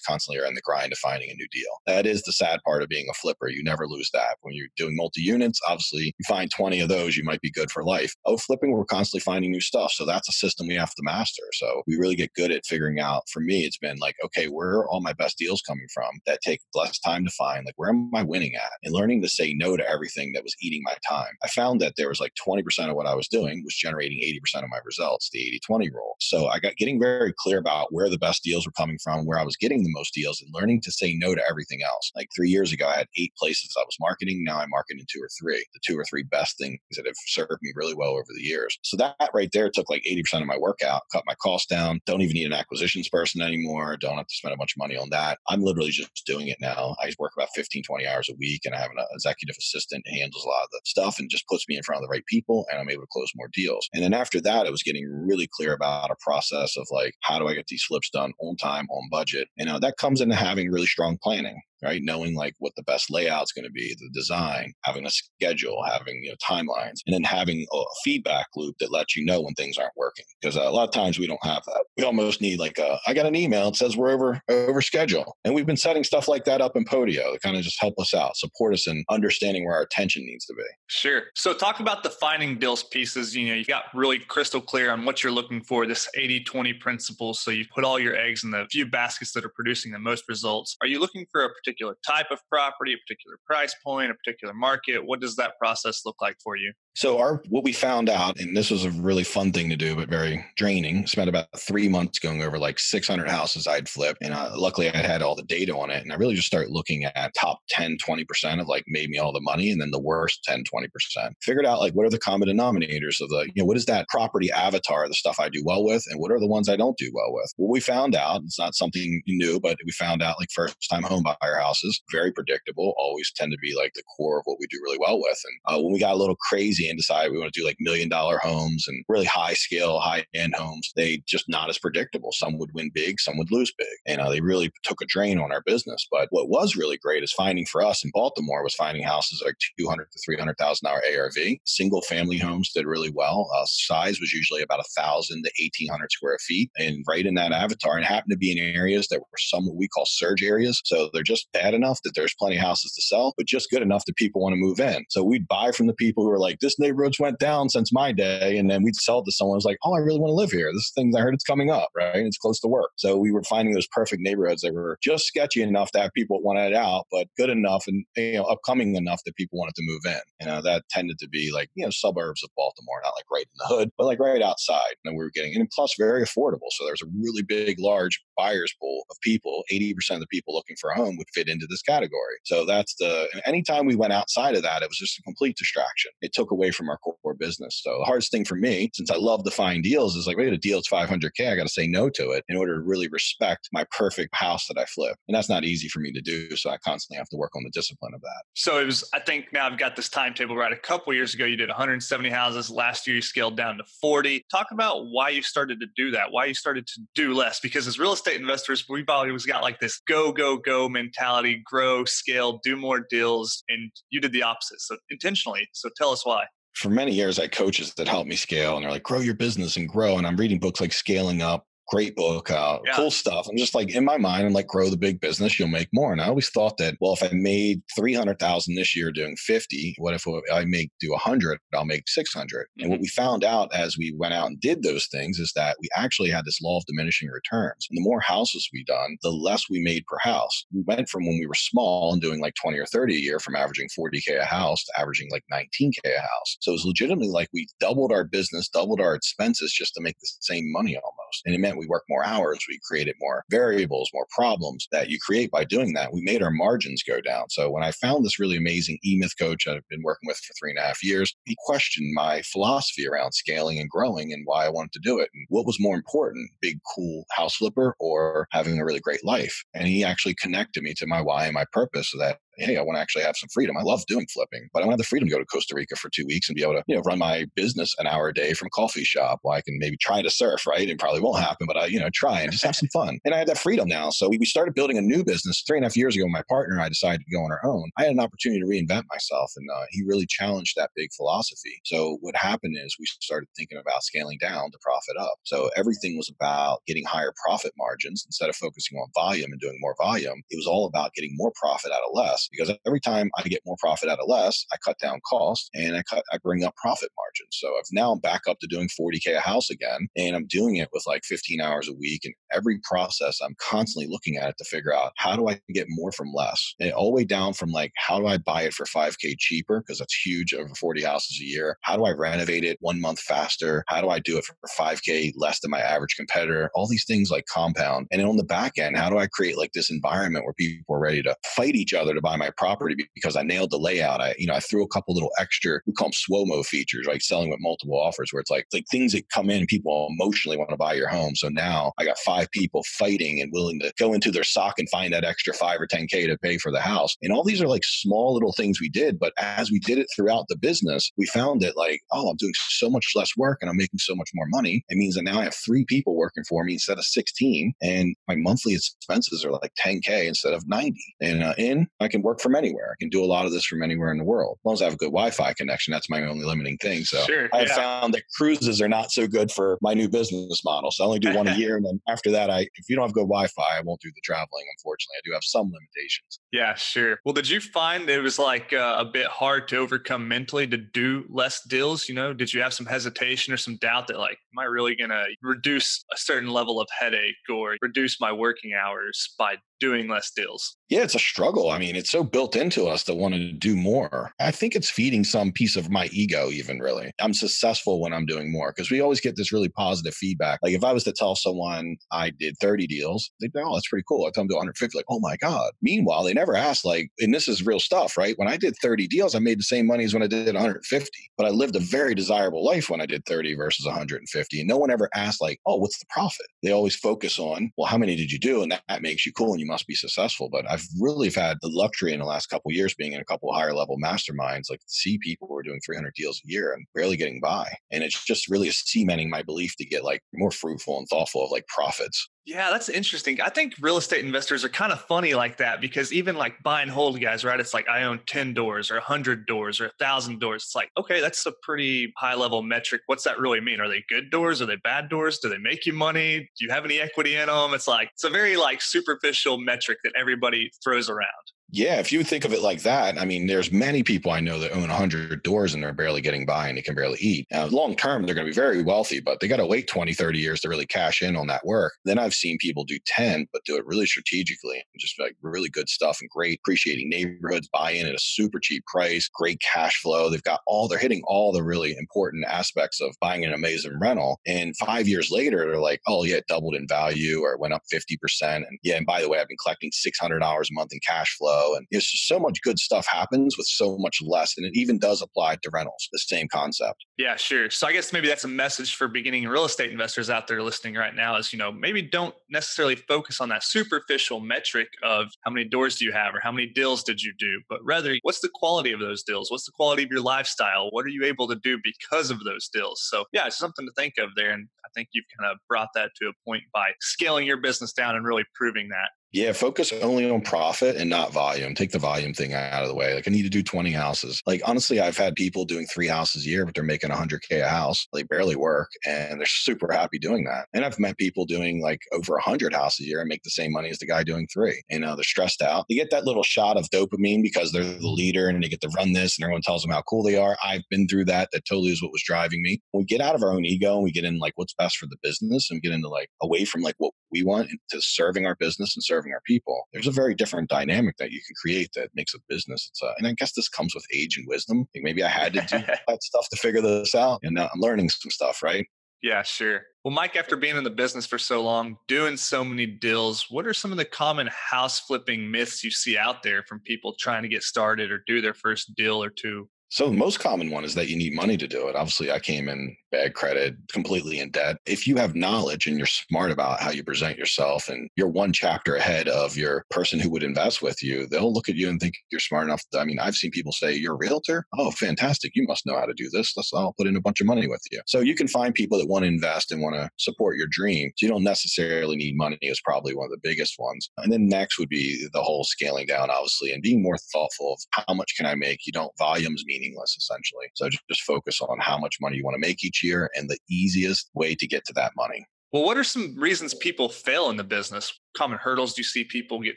[0.00, 1.70] constantly are in the grind of finding a new deal.
[1.86, 3.48] That is the sad part of being a flipper.
[3.48, 4.36] You never lose that.
[4.42, 7.70] When you're doing multi units, obviously you find 20 of those, you might be good
[7.70, 8.14] for life.
[8.26, 9.92] Oh, flipping, we're constantly finding new stuff.
[9.92, 11.42] So that's a system we have to master.
[11.54, 13.22] So we really get good at figuring out.
[13.32, 16.40] For me, it's been like, okay, where are all my best deals coming from that
[16.42, 17.64] take less time to find?
[17.64, 18.72] Like, where am I winning at?
[18.82, 21.32] And learning to say no to everything that was eating my time.
[21.42, 24.62] I found that there was like 20% of what I was doing was generating 80%
[24.62, 26.16] of my results, the 80 20 rule.
[26.20, 29.38] So I got getting very clear about where the best deals were coming from, where
[29.38, 32.12] I was getting the most deals, and learning to say no to everything else.
[32.14, 34.44] Like three years ago, I had eight places I was marketing.
[34.44, 37.58] Now I'm marketing two or three, the two or three best things that have served
[37.62, 38.78] me really well over the years.
[38.82, 42.00] So that right there took like 80% of my workout, cut my costs down.
[42.06, 43.96] Don't even need an acquisitions person anymore.
[43.96, 45.38] Don't have to spend a bunch of money on that.
[45.48, 46.96] I'm literally just doing it now.
[47.00, 50.04] I work about 15, 20 hours a week and I have an uh, executive assistant
[50.06, 52.12] who handles a lot of the stuff and just puts me in front of the
[52.12, 53.88] right people and I'm able to close more deals.
[53.92, 57.38] And then after that, it was getting really clear about a process of like, how
[57.38, 59.48] do I get these flips done on time, on budget?
[59.56, 61.60] You know, that comes into having really strong planning.
[61.82, 62.02] Right?
[62.02, 66.22] Knowing like what the best layout's going to be, the design, having a schedule, having
[66.22, 69.78] you know timelines, and then having a feedback loop that lets you know when things
[69.78, 70.24] aren't working.
[70.40, 71.84] Because uh, a lot of times we don't have that.
[71.96, 75.36] We almost need like a, I got an email that says we're over over schedule,
[75.44, 77.94] and we've been setting stuff like that up in Podio to kind of just help
[77.98, 80.62] us out, support us in understanding where our attention needs to be.
[80.88, 81.22] Sure.
[81.34, 83.34] So talk about the finding deals pieces.
[83.34, 85.86] You know, you got really crystal clear on what you're looking for.
[85.86, 87.34] This 80-20 principle.
[87.34, 90.28] So you put all your eggs in the few baskets that are producing the most
[90.28, 90.76] results.
[90.80, 91.69] Are you looking for a particular
[92.06, 95.04] type of property, a particular price point, a particular market?
[95.04, 96.72] What does that process look like for you?
[97.00, 99.96] So our what we found out, and this was a really fun thing to do,
[99.96, 101.06] but very draining.
[101.06, 104.98] Spent about three months going over like 600 houses I'd flipped, and uh, luckily I
[104.98, 106.02] had all the data on it.
[106.02, 109.16] And I really just started looking at top 10, 20 percent of like made me
[109.16, 111.36] all the money, and then the worst 10, 20 percent.
[111.40, 114.06] Figured out like what are the common denominators of the you know what is that
[114.10, 116.98] property avatar, the stuff I do well with, and what are the ones I don't
[116.98, 117.50] do well with.
[117.56, 121.04] What we found out, it's not something new, but we found out like first time
[121.04, 124.66] home buyer houses, very predictable, always tend to be like the core of what we
[124.66, 125.40] do really well with.
[125.46, 127.76] And uh, when we got a little crazy and decide we want to do like
[127.80, 132.32] million dollar homes and really high scale, high end homes, they just not as predictable.
[132.32, 133.86] Some would win big, some would lose big.
[134.06, 136.06] And uh, they really took a drain on our business.
[136.10, 139.54] But what was really great is finding for us in Baltimore was finding houses like
[139.78, 141.56] 200 to 300,000 dollar ARV.
[141.64, 143.50] Single family homes did really well.
[143.56, 146.70] Uh, size was usually about a thousand to 1800 square feet.
[146.78, 149.76] And right in that avatar, and happened to be in areas that were some what
[149.76, 150.80] we call surge areas.
[150.84, 153.82] So they're just bad enough that there's plenty of houses to sell, but just good
[153.82, 155.04] enough that people want to move in.
[155.10, 158.12] So we'd buy from the people who are like, this neighborhood's went down since my
[158.12, 158.56] day.
[158.58, 160.50] And then we'd sell it to someone who's like, oh, I really want to live
[160.50, 160.70] here.
[160.72, 162.16] This thing, I heard it's coming up, right?
[162.16, 162.90] It's close to work.
[162.96, 166.40] So we were finding those perfect neighborhoods that were just sketchy enough to have people
[166.42, 170.00] wanted out, but good enough and, you know, upcoming enough that people wanted to move
[170.04, 170.20] in.
[170.40, 173.46] You know, that tended to be like, you know, suburbs of Baltimore, not like right
[173.46, 174.94] in the hood, but like right outside.
[175.04, 176.70] And we were getting, and plus very affordable.
[176.70, 179.64] So there's a really big, large buyer's pool of people.
[179.72, 182.36] 80% of the people looking for a home would fit into this category.
[182.44, 186.10] So that's the, anytime we went outside of that, it was just a complete distraction.
[186.20, 187.80] It took away from our core business.
[187.82, 190.52] So the hardest thing for me, since I love to find deals, is like, wait,
[190.52, 191.50] a deal is 500K.
[191.50, 194.66] I got to say no to it in order to really respect my perfect house
[194.68, 195.16] that I flip.
[195.26, 196.54] And that's not easy for me to do.
[196.56, 198.42] So I constantly have to work on the discipline of that.
[198.54, 200.72] So it was, I think now I've got this timetable right.
[200.72, 202.70] A couple years ago, you did 170 houses.
[202.70, 204.44] Last year, you scaled down to 40.
[204.50, 207.60] Talk about why you started to do that, why you started to do less.
[207.60, 212.04] Because as real estate investors, we've always got like this go, go, go mentality, grow,
[212.04, 213.62] scale, do more deals.
[213.68, 214.80] And you did the opposite.
[214.80, 215.68] So intentionally.
[215.72, 216.44] So tell us why
[216.74, 219.34] for many years, I had coaches that helped me scale and they're like, grow your
[219.34, 220.18] business and grow.
[220.18, 222.94] And I'm reading books like Scaling Up, great book, uh, yeah.
[222.94, 223.46] cool stuff.
[223.48, 226.12] I'm just like in my mind, I'm like, grow the big business, you'll make more.
[226.12, 230.14] And I always thought that, well, if I made 300,000 this year doing 50, what
[230.14, 232.46] if I make do 100, I'll make 600.
[232.46, 232.82] Mm-hmm.
[232.82, 233.02] And what mm-hmm.
[233.02, 236.30] we found out as we went out and did those things is that we actually
[236.30, 237.86] had this law of diminishing returns.
[237.90, 240.64] And the more houses we done, the less we made per house.
[240.72, 243.40] We went from when we were small and doing like 20 or 30 a year
[243.40, 246.56] from averaging 40K a house to averaging like 19K a house.
[246.60, 250.18] So it was legitimately like we doubled our business, doubled our expenses just to make
[250.20, 251.42] the same money almost.
[251.44, 255.18] And it meant we worked more hours, we created more variables, more problems that you
[255.18, 256.12] create by doing that.
[256.12, 257.48] We made our margins go down.
[257.50, 260.70] So when I found this really amazing E-Myth coach I've been working with for three
[260.70, 264.70] and a half years, he questioned my philosophy around scaling and growing and why I
[264.70, 265.30] wanted to do it.
[265.34, 269.64] And what was more important, big, cool house flipper or having a really great life?
[269.74, 272.82] And he actually connected me to my why and my purpose so that hey, I
[272.82, 273.76] want to actually have some freedom.
[273.76, 275.74] I love doing flipping, but I want to have the freedom to go to Costa
[275.74, 278.28] Rica for two weeks and be able to, you know, run my business an hour
[278.28, 279.40] a day from coffee shop.
[279.50, 280.88] I can maybe try to surf, right?
[280.88, 283.18] It probably won't happen, but I, you know, try and just have some fun.
[283.24, 284.10] And I had that freedom now.
[284.10, 286.26] So we started building a new business three and a half years ago.
[286.28, 287.90] My partner and I decided to go on our own.
[287.98, 291.80] I had an opportunity to reinvent myself, and uh, he really challenged that big philosophy.
[291.84, 295.34] So what happened is we started thinking about scaling down to profit up.
[295.44, 299.78] So everything was about getting higher profit margins instead of focusing on volume and doing
[299.80, 300.42] more volume.
[300.50, 303.62] It was all about getting more profit out of less because every time I get
[303.64, 306.74] more profit out of less, I cut down costs and I cut I bring up
[306.76, 307.48] profit margins.
[307.52, 310.76] So I've now I'm back up to doing 40k a house again, and I'm doing
[310.76, 312.22] it with like 15 hours a week.
[312.24, 315.86] And every process, I'm constantly looking at it to figure out how do I get
[315.88, 318.74] more from less, and all the way down from like how do I buy it
[318.74, 321.76] for 5k cheaper because that's huge over 40 houses a year.
[321.82, 323.84] How do I renovate it one month faster?
[323.88, 326.70] How do I do it for 5k less than my average competitor?
[326.74, 329.56] All these things like compound, and then on the back end, how do I create
[329.56, 332.96] like this environment where people are ready to fight each other to buy my property
[333.14, 334.20] because I nailed the layout.
[334.20, 337.22] I, you know, I threw a couple little extra, we call them SWOMO features, like
[337.22, 340.70] selling with multiple offers, where it's like, like things that come in, people emotionally want
[340.70, 341.36] to buy your home.
[341.36, 344.88] So now I got five people fighting and willing to go into their sock and
[344.90, 347.14] find that extra five or 10K to pay for the house.
[347.22, 349.18] And all these are like small little things we did.
[349.18, 352.54] But as we did it throughout the business, we found that like, oh, I'm doing
[352.68, 354.82] so much less work and I'm making so much more money.
[354.88, 357.74] It means that now I have three people working for me instead of 16.
[357.82, 360.96] And my monthly expenses are like 10K instead of 90.
[361.20, 362.92] And uh, in, I can work from anywhere.
[362.92, 364.58] I can do a lot of this from anywhere in the world.
[364.60, 367.04] As long as I have a good Wi Fi connection, that's my only limiting thing.
[367.04, 367.74] So sure, I yeah.
[367.74, 370.90] found that cruises are not so good for my new business model.
[370.90, 371.76] So I only do one a year.
[371.76, 374.10] And then after that, I if you don't have good Wi Fi, I won't do
[374.14, 375.16] the traveling, unfortunately.
[375.18, 376.40] I do have some limitations.
[376.52, 377.20] Yeah, sure.
[377.24, 380.76] Well, did you find it was like uh, a bit hard to overcome mentally to
[380.76, 382.08] do less deals?
[382.08, 384.96] You know, did you have some hesitation or some doubt that, like, am I really
[384.96, 390.08] going to reduce a certain level of headache or reduce my working hours by doing
[390.08, 390.76] less deals?
[390.88, 391.70] Yeah, it's a struggle.
[391.70, 394.32] I mean, it's so built into us to want to do more.
[394.40, 397.12] I think it's feeding some piece of my ego, even really.
[397.20, 400.60] I'm successful when I'm doing more because we always get this really positive feedback.
[400.62, 403.88] Like if I was to tell someone I did 30 deals, they'd be, oh, that's
[403.88, 404.26] pretty cool.
[404.26, 405.70] I tell them to 150, like, oh my God.
[405.80, 408.38] Meanwhile, they never ask, like, and this is real stuff, right?
[408.38, 411.10] When I did 30 deals, I made the same money as when I did 150,
[411.36, 414.60] but I lived a very desirable life when I did 30 versus 150.
[414.60, 416.46] And no one ever asked, like, oh, what's the profit?
[416.62, 418.62] They always focus on, well, how many did you do?
[418.62, 420.50] And that, that makes you cool and you must be successful.
[420.50, 423.52] But I've really had the luxury in the last couple years being in a couple
[423.52, 426.86] higher level masterminds, like to see people who are doing 300 deals a year and
[426.94, 427.72] barely getting by.
[427.90, 431.50] And it's just really cementing my belief to get like more fruitful and thoughtful of
[431.50, 432.28] like profits.
[432.46, 433.40] Yeah, that's interesting.
[433.40, 436.80] I think real estate investors are kind of funny like that because even like buy
[436.82, 437.60] and hold guys, right?
[437.60, 440.64] It's like I own 10 doors or 100 doors or 1,000 doors.
[440.64, 443.02] It's like, okay, that's a pretty high level metric.
[443.06, 443.78] What's that really mean?
[443.78, 444.62] Are they good doors?
[444.62, 445.38] Are they bad doors?
[445.38, 446.38] Do they make you money?
[446.58, 447.74] Do you have any equity in them?
[447.74, 451.28] It's like, it's a very like superficial metric that everybody throws around.
[451.72, 454.58] Yeah, if you think of it like that, I mean, there's many people I know
[454.58, 457.46] that own 100 doors and they're barely getting by and they can barely eat.
[457.70, 460.38] Long term, they're going to be very wealthy, but they got to wait 20, 30
[460.40, 461.92] years to really cash in on that work.
[462.04, 465.68] Then I've seen people do 10, but do it really strategically, and just like really
[465.68, 470.00] good stuff and great appreciating neighborhoods, buy in at a super cheap price, great cash
[470.00, 470.28] flow.
[470.28, 474.40] They've got all, they're hitting all the really important aspects of buying an amazing rental.
[474.44, 477.74] And five years later, they're like, oh, yeah, it doubled in value or it went
[477.74, 478.56] up 50%.
[478.56, 481.59] And yeah, and by the way, I've been collecting $600 a month in cash flow
[481.76, 484.54] and it's just so much good stuff happens with so much less.
[484.56, 487.04] And it even does apply to rentals, the same concept.
[487.18, 487.70] Yeah, sure.
[487.70, 490.94] So I guess maybe that's a message for beginning real estate investors out there listening
[490.94, 495.50] right now is, you know, maybe don't necessarily focus on that superficial metric of how
[495.50, 498.40] many doors do you have or how many deals did you do, but rather what's
[498.40, 499.50] the quality of those deals?
[499.50, 500.88] What's the quality of your lifestyle?
[500.90, 503.02] What are you able to do because of those deals?
[503.08, 504.50] So yeah, it's something to think of there.
[504.50, 507.92] And I think you've kind of brought that to a point by scaling your business
[507.92, 509.10] down and really proving that.
[509.32, 511.76] Yeah, focus only on profit and not volume.
[511.76, 513.14] Take the volume thing out of the way.
[513.14, 514.42] Like I need to do 20 houses.
[514.44, 517.68] Like honestly, I've had people doing three houses a year, but they're making 100K a
[517.68, 518.08] house.
[518.12, 520.66] They barely work and they're super happy doing that.
[520.74, 523.70] And I've met people doing like over 100 houses a year and make the same
[523.70, 524.82] money as the guy doing three.
[524.90, 525.86] You know, they're stressed out.
[525.88, 528.90] They get that little shot of dopamine because they're the leader and they get to
[528.96, 530.56] run this and everyone tells them how cool they are.
[530.64, 531.50] I've been through that.
[531.52, 532.80] That totally is what was driving me.
[532.92, 535.06] We get out of our own ego and we get in like what's best for
[535.06, 538.56] the business and get into like away from like what we want to serving our
[538.56, 542.10] business and serving our people there's a very different dynamic that you can create that
[542.14, 542.88] makes a business.
[542.90, 544.86] It's a, and I guess this comes with age and wisdom.
[544.94, 547.80] Like maybe I had to do that stuff to figure this out, and now I'm
[547.80, 548.86] learning some stuff, right?
[549.22, 549.82] Yeah, sure.
[550.02, 553.66] Well, Mike, after being in the business for so long, doing so many deals, what
[553.66, 557.42] are some of the common house flipping myths you see out there from people trying
[557.42, 559.68] to get started or do their first deal or two?
[559.90, 561.96] So the most common one is that you need money to do it.
[561.96, 564.76] Obviously, I came in bad credit, completely in debt.
[564.86, 568.52] If you have knowledge and you're smart about how you present yourself and you're one
[568.52, 571.98] chapter ahead of your person who would invest with you, they'll look at you and
[571.98, 572.82] think you're smart enough.
[572.96, 574.64] I mean, I've seen people say, You're a realtor?
[574.78, 575.52] Oh, fantastic.
[575.56, 576.52] You must know how to do this.
[576.56, 578.00] Let's I'll put in a bunch of money with you.
[578.06, 581.10] So you can find people that want to invest and want to support your dream.
[581.16, 584.08] So you don't necessarily need money is probably one of the biggest ones.
[584.18, 588.04] And then next would be the whole scaling down, obviously, and being more thoughtful of
[588.06, 588.86] how much can I make?
[588.86, 590.66] You don't volumes mean meaningless essentially.
[590.74, 593.58] So just focus on how much money you want to make each year and the
[593.68, 595.46] easiest way to get to that money.
[595.72, 598.12] Well, what are some reasons people fail in the business?
[598.36, 599.76] Common hurdles do you see people get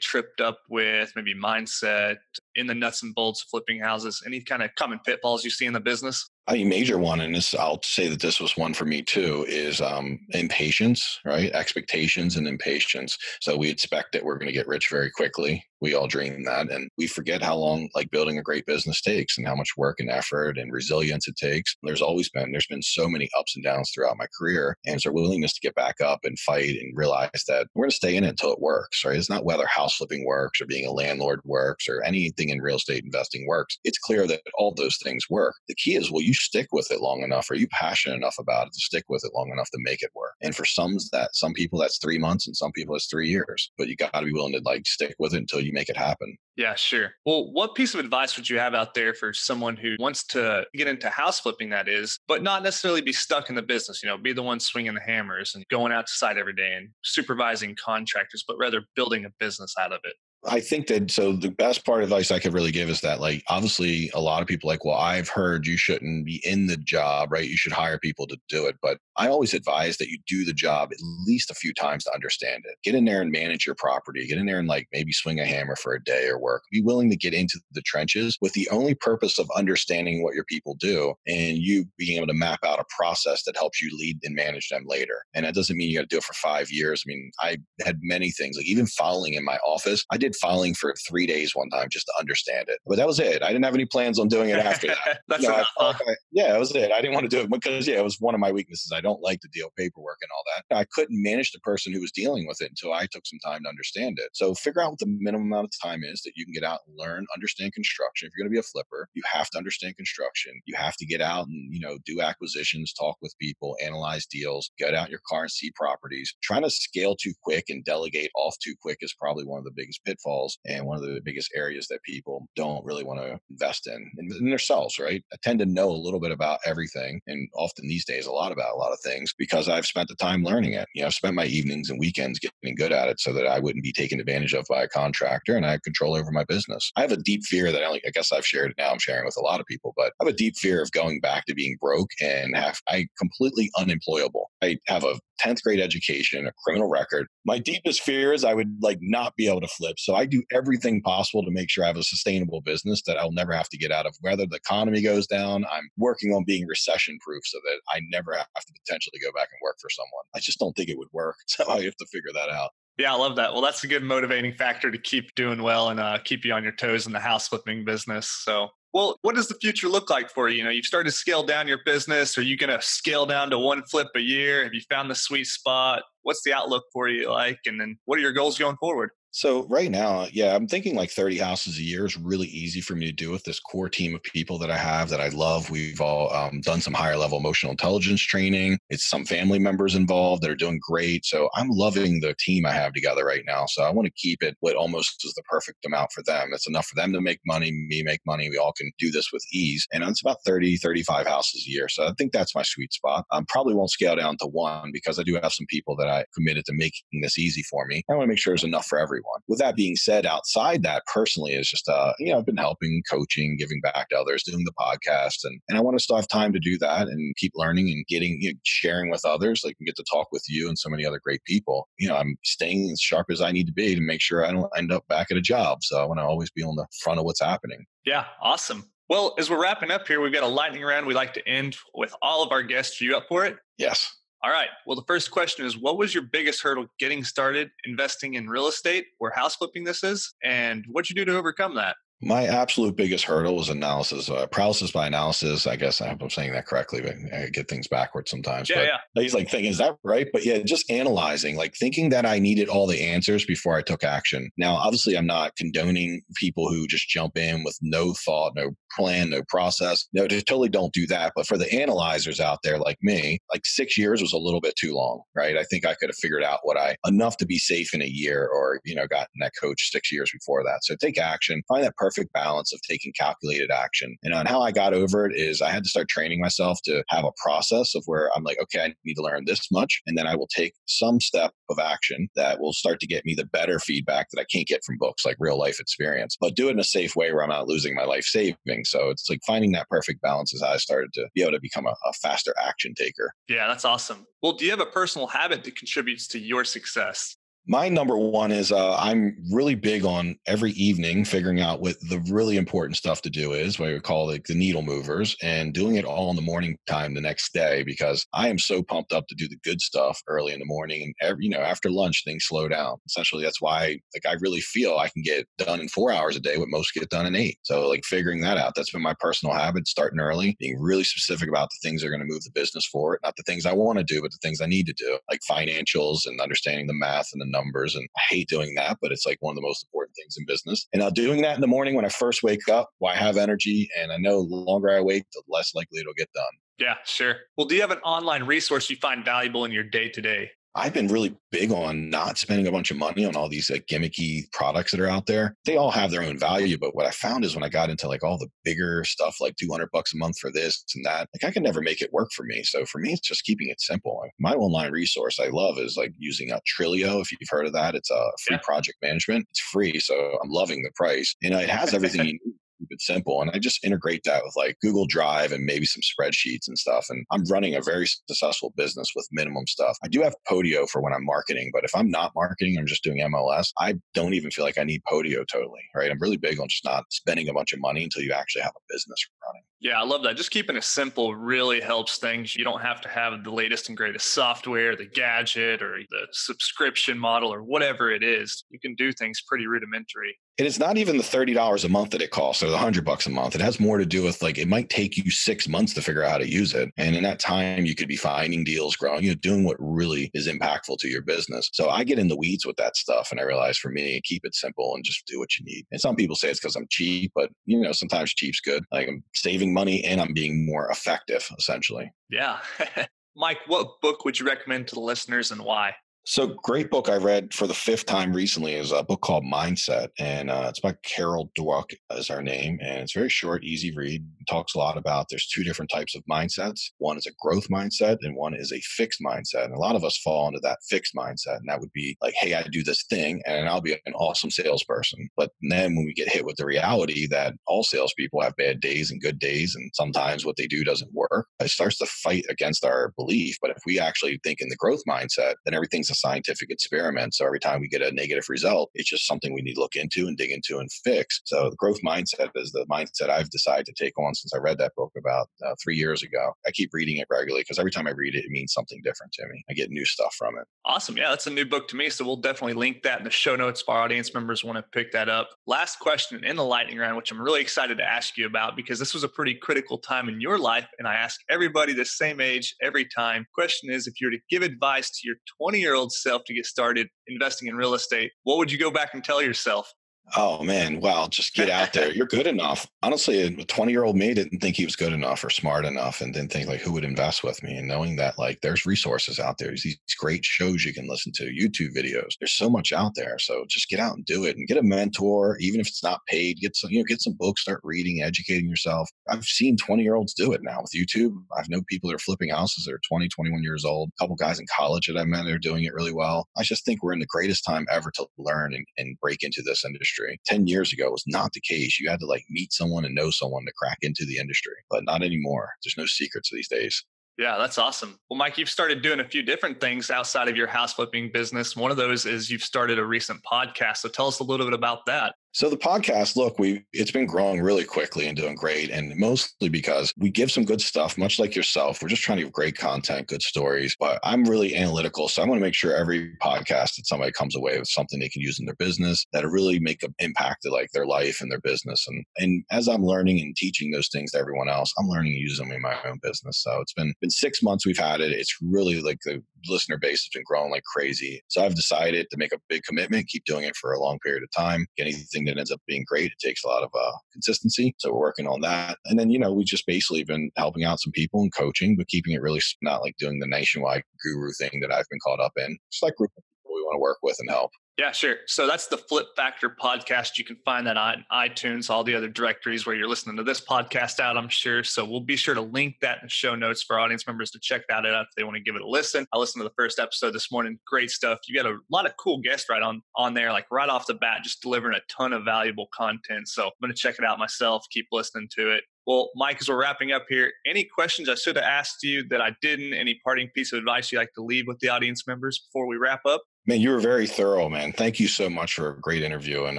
[0.00, 1.12] tripped up with?
[1.16, 2.16] Maybe mindset,
[2.56, 4.22] in the nuts and bolts flipping houses.
[4.26, 6.30] Any kind of common pitfalls you see in the business?
[6.50, 9.80] A major one, and this I'll say that this was one for me too, is
[9.80, 11.50] um, impatience, right?
[11.52, 13.16] Expectations and impatience.
[13.40, 15.64] So we expect that we're going to get rich very quickly.
[15.80, 19.38] We all dream that, and we forget how long like building a great business takes,
[19.38, 21.76] and how much work and effort and resilience it takes.
[21.82, 25.06] There's always been there's been so many ups and downs throughout my career, and it's
[25.06, 28.16] our willingness to get back up and fight and realize that we're going to stay
[28.16, 29.16] in it until it works, right?
[29.16, 32.76] It's not whether house flipping works or being a landlord works or anything in real
[32.76, 33.78] estate investing works.
[33.84, 35.54] It's clear that all those things work.
[35.68, 37.50] The key is, will you stick with it long enough?
[37.50, 40.10] Are you passionate enough about it to stick with it long enough to make it
[40.14, 40.34] work?
[40.42, 43.70] And for some that some people that's three months and some people it's three years.
[43.78, 45.96] But you got to be willing to like stick with it until you make it
[45.96, 46.36] happen.
[46.56, 47.10] Yeah, sure.
[47.26, 50.64] Well, what piece of advice would you have out there for someone who wants to
[50.72, 54.08] get into house flipping, that is, but not necessarily be stuck in the business, you
[54.08, 56.90] know, be the one swinging the hammers and going out to site every day and
[57.02, 60.14] supervising contractors, but rather building a business out of it?
[60.46, 63.20] I think that so the best part of advice I could really give is that
[63.20, 66.76] like obviously a lot of people like, well, I've heard you shouldn't be in the
[66.76, 67.48] job, right?
[67.48, 68.76] You should hire people to do it.
[68.82, 72.14] But I always advise that you do the job at least a few times to
[72.14, 72.76] understand it.
[72.82, 74.26] Get in there and manage your property.
[74.26, 76.62] Get in there and like maybe swing a hammer for a day or work.
[76.70, 80.44] Be willing to get into the trenches with the only purpose of understanding what your
[80.44, 84.18] people do and you being able to map out a process that helps you lead
[84.24, 85.24] and manage them later.
[85.34, 87.04] And that doesn't mean you got to do it for five years.
[87.06, 90.04] I mean, I had many things like even filing in my office.
[90.10, 92.78] I did filing for three days one time just to understand it.
[92.86, 93.42] But that was it.
[93.42, 95.20] I didn't have any plans on doing it after that.
[95.28, 95.94] That's you know, enough, huh?
[96.06, 96.92] I, yeah, that was it.
[96.92, 98.92] I didn't want to do it because yeah, it was one of my weaknesses.
[98.94, 100.76] I don't like to deal paperwork and all that.
[100.76, 103.62] I couldn't manage the person who was dealing with it until I took some time
[103.62, 104.30] to understand it.
[104.32, 106.80] So figure out what the minimum amount of time is that you can get out
[106.86, 108.26] and learn, understand construction.
[108.26, 110.52] If you're going to be a flipper, you have to understand construction.
[110.66, 114.70] You have to get out and you know do acquisitions, talk with people, analyze deals,
[114.78, 116.34] get out your car and see properties.
[116.42, 119.72] Trying to scale too quick and delegate off too quick is probably one of the
[119.74, 120.23] biggest pitfalls
[120.66, 124.28] and one of the biggest areas that people don't really want to invest in in,
[124.28, 125.22] themselves, right?
[125.32, 128.52] I tend to know a little bit about everything and often these days a lot
[128.52, 130.86] about a lot of things because I've spent the time learning it.
[130.94, 133.58] You know, I've spent my evenings and weekends getting good at it so that I
[133.58, 136.90] wouldn't be taken advantage of by a contractor and I have control over my business.
[136.96, 138.90] I have a deep fear that I, only, I guess I've shared it now.
[138.90, 141.20] I'm sharing with a lot of people, but I have a deep fear of going
[141.20, 144.50] back to being broke and have I completely unemployable.
[144.62, 147.26] I have a 10th grade education, a criminal record.
[147.44, 149.98] My deepest fear is I would like not be able to flip.
[149.98, 153.32] So I do everything possible to make sure I have a sustainable business that I'll
[153.32, 154.14] never have to get out of.
[154.20, 158.34] Whether the economy goes down, I'm working on being recession proof so that I never
[158.34, 160.24] have to potentially go back and work for someone.
[160.34, 161.36] I just don't think it would work.
[161.46, 162.70] So I have to figure that out.
[162.96, 163.52] Yeah, I love that.
[163.52, 166.62] Well, that's a good motivating factor to keep doing well and uh, keep you on
[166.62, 168.28] your toes in the house flipping business.
[168.28, 170.58] So well, what does the future look like for you?
[170.58, 172.38] You know, you've started to scale down your business.
[172.38, 174.62] Are you going to scale down to one flip a year?
[174.62, 176.04] Have you found the sweet spot?
[176.22, 177.58] What's the outlook for you like?
[177.66, 179.10] And then what are your goals going forward?
[179.36, 182.94] So right now, yeah, I'm thinking like 30 houses a year is really easy for
[182.94, 185.70] me to do with this core team of people that I have that I love.
[185.70, 188.78] We've all um, done some higher level emotional intelligence training.
[188.90, 191.24] It's some family members involved that are doing great.
[191.26, 193.66] So I'm loving the team I have together right now.
[193.66, 196.50] So I want to keep it what almost is the perfect amount for them.
[196.52, 198.48] It's enough for them to make money, me make money.
[198.48, 199.84] We all can do this with ease.
[199.92, 201.88] And it's about 30, 35 houses a year.
[201.88, 203.24] So I think that's my sweet spot.
[203.32, 206.24] I probably won't scale down to one because I do have some people that I
[206.36, 208.04] committed to making this easy for me.
[208.08, 209.40] I want to make sure there's enough for everyone everyone.
[209.48, 213.02] With that being said, outside that, personally, is just, uh, you know, I've been helping,
[213.10, 215.44] coaching, giving back to others, doing the podcast.
[215.44, 218.06] And, and I want to still have time to do that and keep learning and
[218.06, 219.62] getting, you know, sharing with others.
[219.64, 221.88] Like, I can get to talk with you and so many other great people.
[221.98, 224.52] You know, I'm staying as sharp as I need to be to make sure I
[224.52, 225.82] don't end up back at a job.
[225.82, 227.84] So I want to always be on the front of what's happening.
[228.04, 228.84] Yeah, awesome.
[229.08, 231.76] Well, as we're wrapping up here, we've got a lightning round we like to end
[231.94, 233.00] with all of our guests.
[233.00, 233.58] Are you up for it?
[233.76, 234.10] Yes.
[234.44, 234.68] All right.
[234.84, 238.66] Well, the first question is what was your biggest hurdle getting started investing in real
[238.66, 240.34] estate or house flipping this is?
[240.44, 241.96] And what'd you do to overcome that?
[242.22, 245.66] My absolute biggest hurdle was analysis, uh, paralysis by analysis.
[245.66, 248.70] I guess I hope I'm saying that correctly, but I get things backwards sometimes.
[248.70, 249.22] Yeah, but yeah.
[249.22, 250.28] He's like thinking, is that right?
[250.32, 254.04] But yeah, just analyzing, like thinking that I needed all the answers before I took
[254.04, 254.50] action.
[254.56, 259.30] Now, obviously, I'm not condoning people who just jump in with no thought, no plan,
[259.30, 260.06] no process.
[260.12, 261.32] No, they totally don't do that.
[261.36, 264.76] But for the analyzers out there like me, like six years was a little bit
[264.76, 265.56] too long, right?
[265.56, 268.06] I think I could have figured out what I enough to be safe in a
[268.06, 270.84] year or, you know, gotten that coach six years before that.
[270.84, 274.14] So take action, find that perfect balance of taking calculated action.
[274.22, 277.02] And on how I got over it is I had to start training myself to
[277.08, 280.02] have a process of where I'm like, okay, I need to learn this much.
[280.06, 283.34] And then I will take some step of action that will start to get me
[283.34, 286.68] the better feedback that I can't get from books like real life experience, but do
[286.68, 288.90] it in a safe way where I'm not losing my life savings.
[288.90, 291.86] So it's like finding that perfect balance how I started to be able to become
[291.86, 293.32] a, a faster action taker.
[293.48, 294.26] Yeah, that's awesome.
[294.42, 297.36] Well, do you have a personal habit that contributes to your success?
[297.66, 302.18] My number one is uh, I'm really big on every evening figuring out what the
[302.30, 305.94] really important stuff to do is, what we call like the needle movers, and doing
[305.94, 309.28] it all in the morning time the next day because I am so pumped up
[309.28, 311.04] to do the good stuff early in the morning.
[311.04, 312.98] And every, you know, after lunch, things slow down.
[313.06, 316.40] Essentially, that's why like I really feel I can get done in four hours a
[316.40, 317.56] day what most get done in eight.
[317.62, 319.88] So like figuring that out, that's been my personal habit.
[319.88, 322.86] Starting early, being really specific about the things that are going to move the business
[322.86, 325.18] forward, not the things I want to do, but the things I need to do,
[325.30, 327.94] like financials and understanding the math and the numbers.
[327.94, 330.44] And I hate doing that, but it's like one of the most important things in
[330.46, 330.86] business.
[330.92, 333.36] And uh, doing that in the morning when I first wake up, well, I have
[333.36, 333.88] energy.
[334.00, 336.44] And I know the longer I wait, the less likely it'll get done.
[336.78, 337.36] Yeah, sure.
[337.56, 340.50] Well, do you have an online resource you find valuable in your day to day?
[340.76, 343.86] I've been really big on not spending a bunch of money on all these like
[343.86, 345.56] gimmicky products that are out there.
[345.64, 348.08] They all have their own value, but what I found is when I got into
[348.08, 351.48] like all the bigger stuff, like 200 bucks a month for this and that, like
[351.48, 352.64] I can never make it work for me.
[352.64, 354.20] So for me, it's just keeping it simple.
[354.40, 357.20] My online resource I love is like using a Trello.
[357.20, 358.60] If you've heard of that, it's a free yeah.
[358.64, 359.46] project management.
[359.50, 360.00] It's free.
[360.00, 361.36] So I'm loving the price.
[361.40, 363.40] You know, it has everything you need keep it simple.
[363.40, 367.06] And I just integrate that with like Google Drive and maybe some spreadsheets and stuff.
[367.10, 369.96] And I'm running a very successful business with minimum stuff.
[370.02, 373.04] I do have Podio for when I'm marketing, but if I'm not marketing, I'm just
[373.04, 376.10] doing MLS, I don't even feel like I need Podio totally, right?
[376.10, 378.72] I'm really big on just not spending a bunch of money until you actually have
[378.76, 379.62] a business running.
[379.80, 380.36] Yeah, I love that.
[380.36, 382.56] Just keeping it simple really helps things.
[382.56, 387.18] You don't have to have the latest and greatest software, the gadget, or the subscription
[387.18, 388.64] model, or whatever it is.
[388.70, 390.38] You can do things pretty rudimentary.
[390.56, 393.26] And it's not even the $30 a month that it costs or the 100 bucks
[393.26, 393.56] a month.
[393.56, 396.22] It has more to do with like it might take you 6 months to figure
[396.22, 396.90] out how to use it.
[396.96, 400.30] And in that time you could be finding deals, growing, you know, doing what really
[400.32, 401.70] is impactful to your business.
[401.72, 404.42] So I get in the weeds with that stuff and I realize for me, keep
[404.44, 405.86] it simple and just do what you need.
[405.90, 408.84] And some people say it's cuz I'm cheap, but you know, sometimes cheap's good.
[408.92, 412.12] Like I'm saving money and I'm being more effective essentially.
[412.30, 412.60] Yeah.
[413.36, 415.94] Mike, what book would you recommend to the listeners and why?
[416.26, 420.08] So, great book I read for the fifth time recently is a book called Mindset,
[420.18, 424.24] and uh, it's by Carol Dweck as our name, and it's very short, easy read.
[424.40, 426.80] It talks a lot about there's two different types of mindsets.
[426.96, 429.66] One is a growth mindset, and one is a fixed mindset.
[429.66, 432.32] And a lot of us fall into that fixed mindset, and that would be like,
[432.40, 436.14] "Hey, I do this thing, and I'll be an awesome salesperson." But then when we
[436.14, 439.90] get hit with the reality that all salespeople have bad days and good days, and
[439.92, 443.58] sometimes what they do doesn't work, it starts to fight against our belief.
[443.60, 447.34] But if we actually think in the growth mindset, then everything's a scientific experiment.
[447.34, 449.96] So every time we get a negative result, it's just something we need to look
[449.96, 451.40] into and dig into and fix.
[451.44, 454.78] So the growth mindset is the mindset I've decided to take on since I read
[454.78, 456.52] that book about uh, three years ago.
[456.66, 459.32] I keep reading it regularly because every time I read it, it means something different
[459.34, 459.64] to me.
[459.68, 460.66] I get new stuff from it.
[460.84, 461.16] Awesome.
[461.16, 462.10] Yeah, that's a new book to me.
[462.10, 464.82] So we'll definitely link that in the show notes if our audience members want to
[464.82, 465.50] pick that up.
[465.66, 468.98] Last question in the lightning round, which I'm really excited to ask you about because
[468.98, 470.86] this was a pretty critical time in your life.
[470.98, 473.46] And I ask everybody the same age every time.
[473.54, 476.54] Question is if you were to give advice to your 20 year old self to
[476.54, 479.92] get started investing in real estate, what would you go back and tell yourself?
[480.36, 482.10] Oh man, well, just get out there.
[482.10, 482.88] You're good enough.
[483.02, 486.20] Honestly, a 20 year old me didn't think he was good enough or smart enough
[486.20, 487.76] and didn't think like who would invest with me.
[487.76, 491.30] And knowing that like there's resources out there, there's these great shows you can listen
[491.36, 492.32] to, YouTube videos.
[492.40, 493.38] There's so much out there.
[493.38, 496.20] So just get out and do it and get a mentor, even if it's not
[496.26, 499.08] paid, get some, you know, get some books, start reading, educating yourself.
[499.28, 501.34] I've seen 20 year olds do it now with YouTube.
[501.56, 504.10] I've known people that are flipping houses that are 20, 21 years old.
[504.18, 506.48] A couple guys in college that I met are doing it really well.
[506.56, 509.62] I just think we're in the greatest time ever to learn and, and break into
[509.62, 510.13] this industry.
[510.46, 511.98] 10 years ago was not the case.
[512.00, 515.04] You had to like meet someone and know someone to crack into the industry, but
[515.04, 515.70] not anymore.
[515.82, 517.04] There's no secrets these days.
[517.36, 518.18] Yeah, that's awesome.
[518.30, 521.76] Well, Mike, you've started doing a few different things outside of your house flipping business.
[521.76, 523.98] One of those is you've started a recent podcast.
[523.98, 525.34] So tell us a little bit about that.
[525.54, 529.68] So the podcast, look, we it's been growing really quickly and doing great, and mostly
[529.68, 532.02] because we give some good stuff, much like yourself.
[532.02, 533.94] We're just trying to give great content, good stories.
[534.00, 537.54] But I'm really analytical, so I want to make sure every podcast that somebody comes
[537.54, 540.70] away with something they can use in their business that really make an impact to
[540.72, 542.04] like their life and their business.
[542.08, 545.38] And and as I'm learning and teaching those things to everyone else, I'm learning to
[545.38, 546.60] use them in my own business.
[546.64, 548.32] So it's been been six months we've had it.
[548.32, 551.42] It's really like the listener base has been growing like crazy.
[551.48, 554.42] So I've decided to make a big commitment, keep doing it for a long period
[554.42, 554.86] of time.
[554.98, 556.32] Anything that ends up being great.
[556.32, 557.94] It takes a lot of uh, consistency.
[557.98, 558.98] So we're working on that.
[559.06, 562.08] And then, you know, we just basically been helping out some people and coaching, but
[562.08, 565.52] keeping it really not like doing the nationwide guru thing that I've been caught up
[565.56, 565.76] in.
[565.92, 567.70] Just like group of people we want to work with and help.
[567.96, 568.38] Yeah, sure.
[568.48, 570.36] So that's the Flip Factor podcast.
[570.36, 573.60] You can find that on iTunes, all the other directories where you're listening to this
[573.60, 574.82] podcast out, I'm sure.
[574.82, 577.60] So we'll be sure to link that in the show notes for audience members to
[577.60, 579.26] check that out if they want to give it a listen.
[579.32, 580.76] I listened to the first episode this morning.
[580.84, 581.38] Great stuff.
[581.46, 584.14] You got a lot of cool guests right on on there, like right off the
[584.14, 586.48] bat, just delivering a ton of valuable content.
[586.48, 587.84] So I'm going to check it out myself.
[587.92, 588.82] Keep listening to it.
[589.06, 592.40] Well, Mike, as we're wrapping up here, any questions I should have asked you that
[592.40, 592.92] I didn't?
[592.92, 595.96] Any parting piece of advice you'd like to leave with the audience members before we
[595.96, 596.42] wrap up?
[596.66, 597.92] Man, you were very thorough, man.
[597.92, 599.64] Thank you so much for a great interview.
[599.64, 599.78] And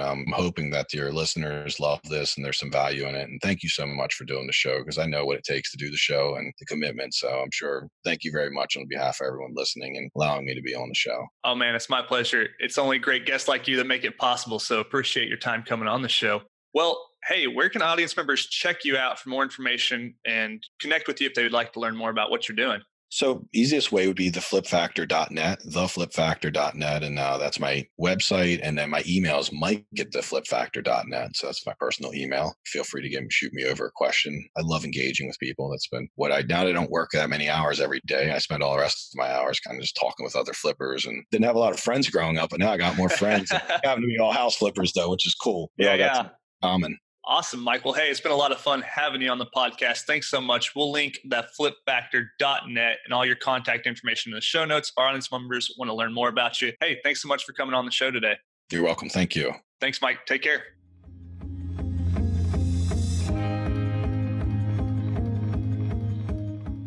[0.00, 3.28] I'm hoping that your listeners love this and there's some value in it.
[3.28, 5.72] And thank you so much for doing the show because I know what it takes
[5.72, 7.12] to do the show and the commitment.
[7.14, 10.54] So I'm sure thank you very much on behalf of everyone listening and allowing me
[10.54, 11.26] to be on the show.
[11.42, 12.46] Oh, man, it's my pleasure.
[12.60, 14.60] It's only great guests like you that make it possible.
[14.60, 16.42] So appreciate your time coming on the show.
[16.72, 21.20] Well, hey, where can audience members check you out for more information and connect with
[21.20, 22.80] you if they would like to learn more about what you're doing?
[23.08, 27.02] So easiest way would be theflipfactor.net, theflipfactor.net.
[27.02, 28.60] And uh, that's my website.
[28.62, 31.36] And then my email is mike at theflipfactor.net.
[31.36, 32.54] So that's my personal email.
[32.66, 34.44] Feel free to give me, shoot me over a question.
[34.56, 35.70] I love engaging with people.
[35.70, 38.32] That's been what I, now I don't work that many hours every day.
[38.32, 41.06] I spend all the rest of my hours kind of just talking with other flippers
[41.06, 43.50] and didn't have a lot of friends growing up, but now I got more friends.
[43.84, 45.70] happen to be all house flippers though, which is cool.
[45.78, 46.28] Yeah, yeah.
[46.62, 46.98] Common.
[47.28, 47.90] Awesome, Michael.
[47.90, 50.02] Well, hey, it's been a lot of fun having you on the podcast.
[50.02, 50.76] Thanks so much.
[50.76, 54.92] We'll link that flipfactor.net and all your contact information in the show notes.
[54.96, 56.72] Our audience members want to learn more about you.
[56.80, 58.36] Hey, thanks so much for coming on the show today.
[58.70, 59.08] You're welcome.
[59.08, 59.52] Thank you.
[59.80, 60.24] Thanks, Mike.
[60.24, 60.62] Take care.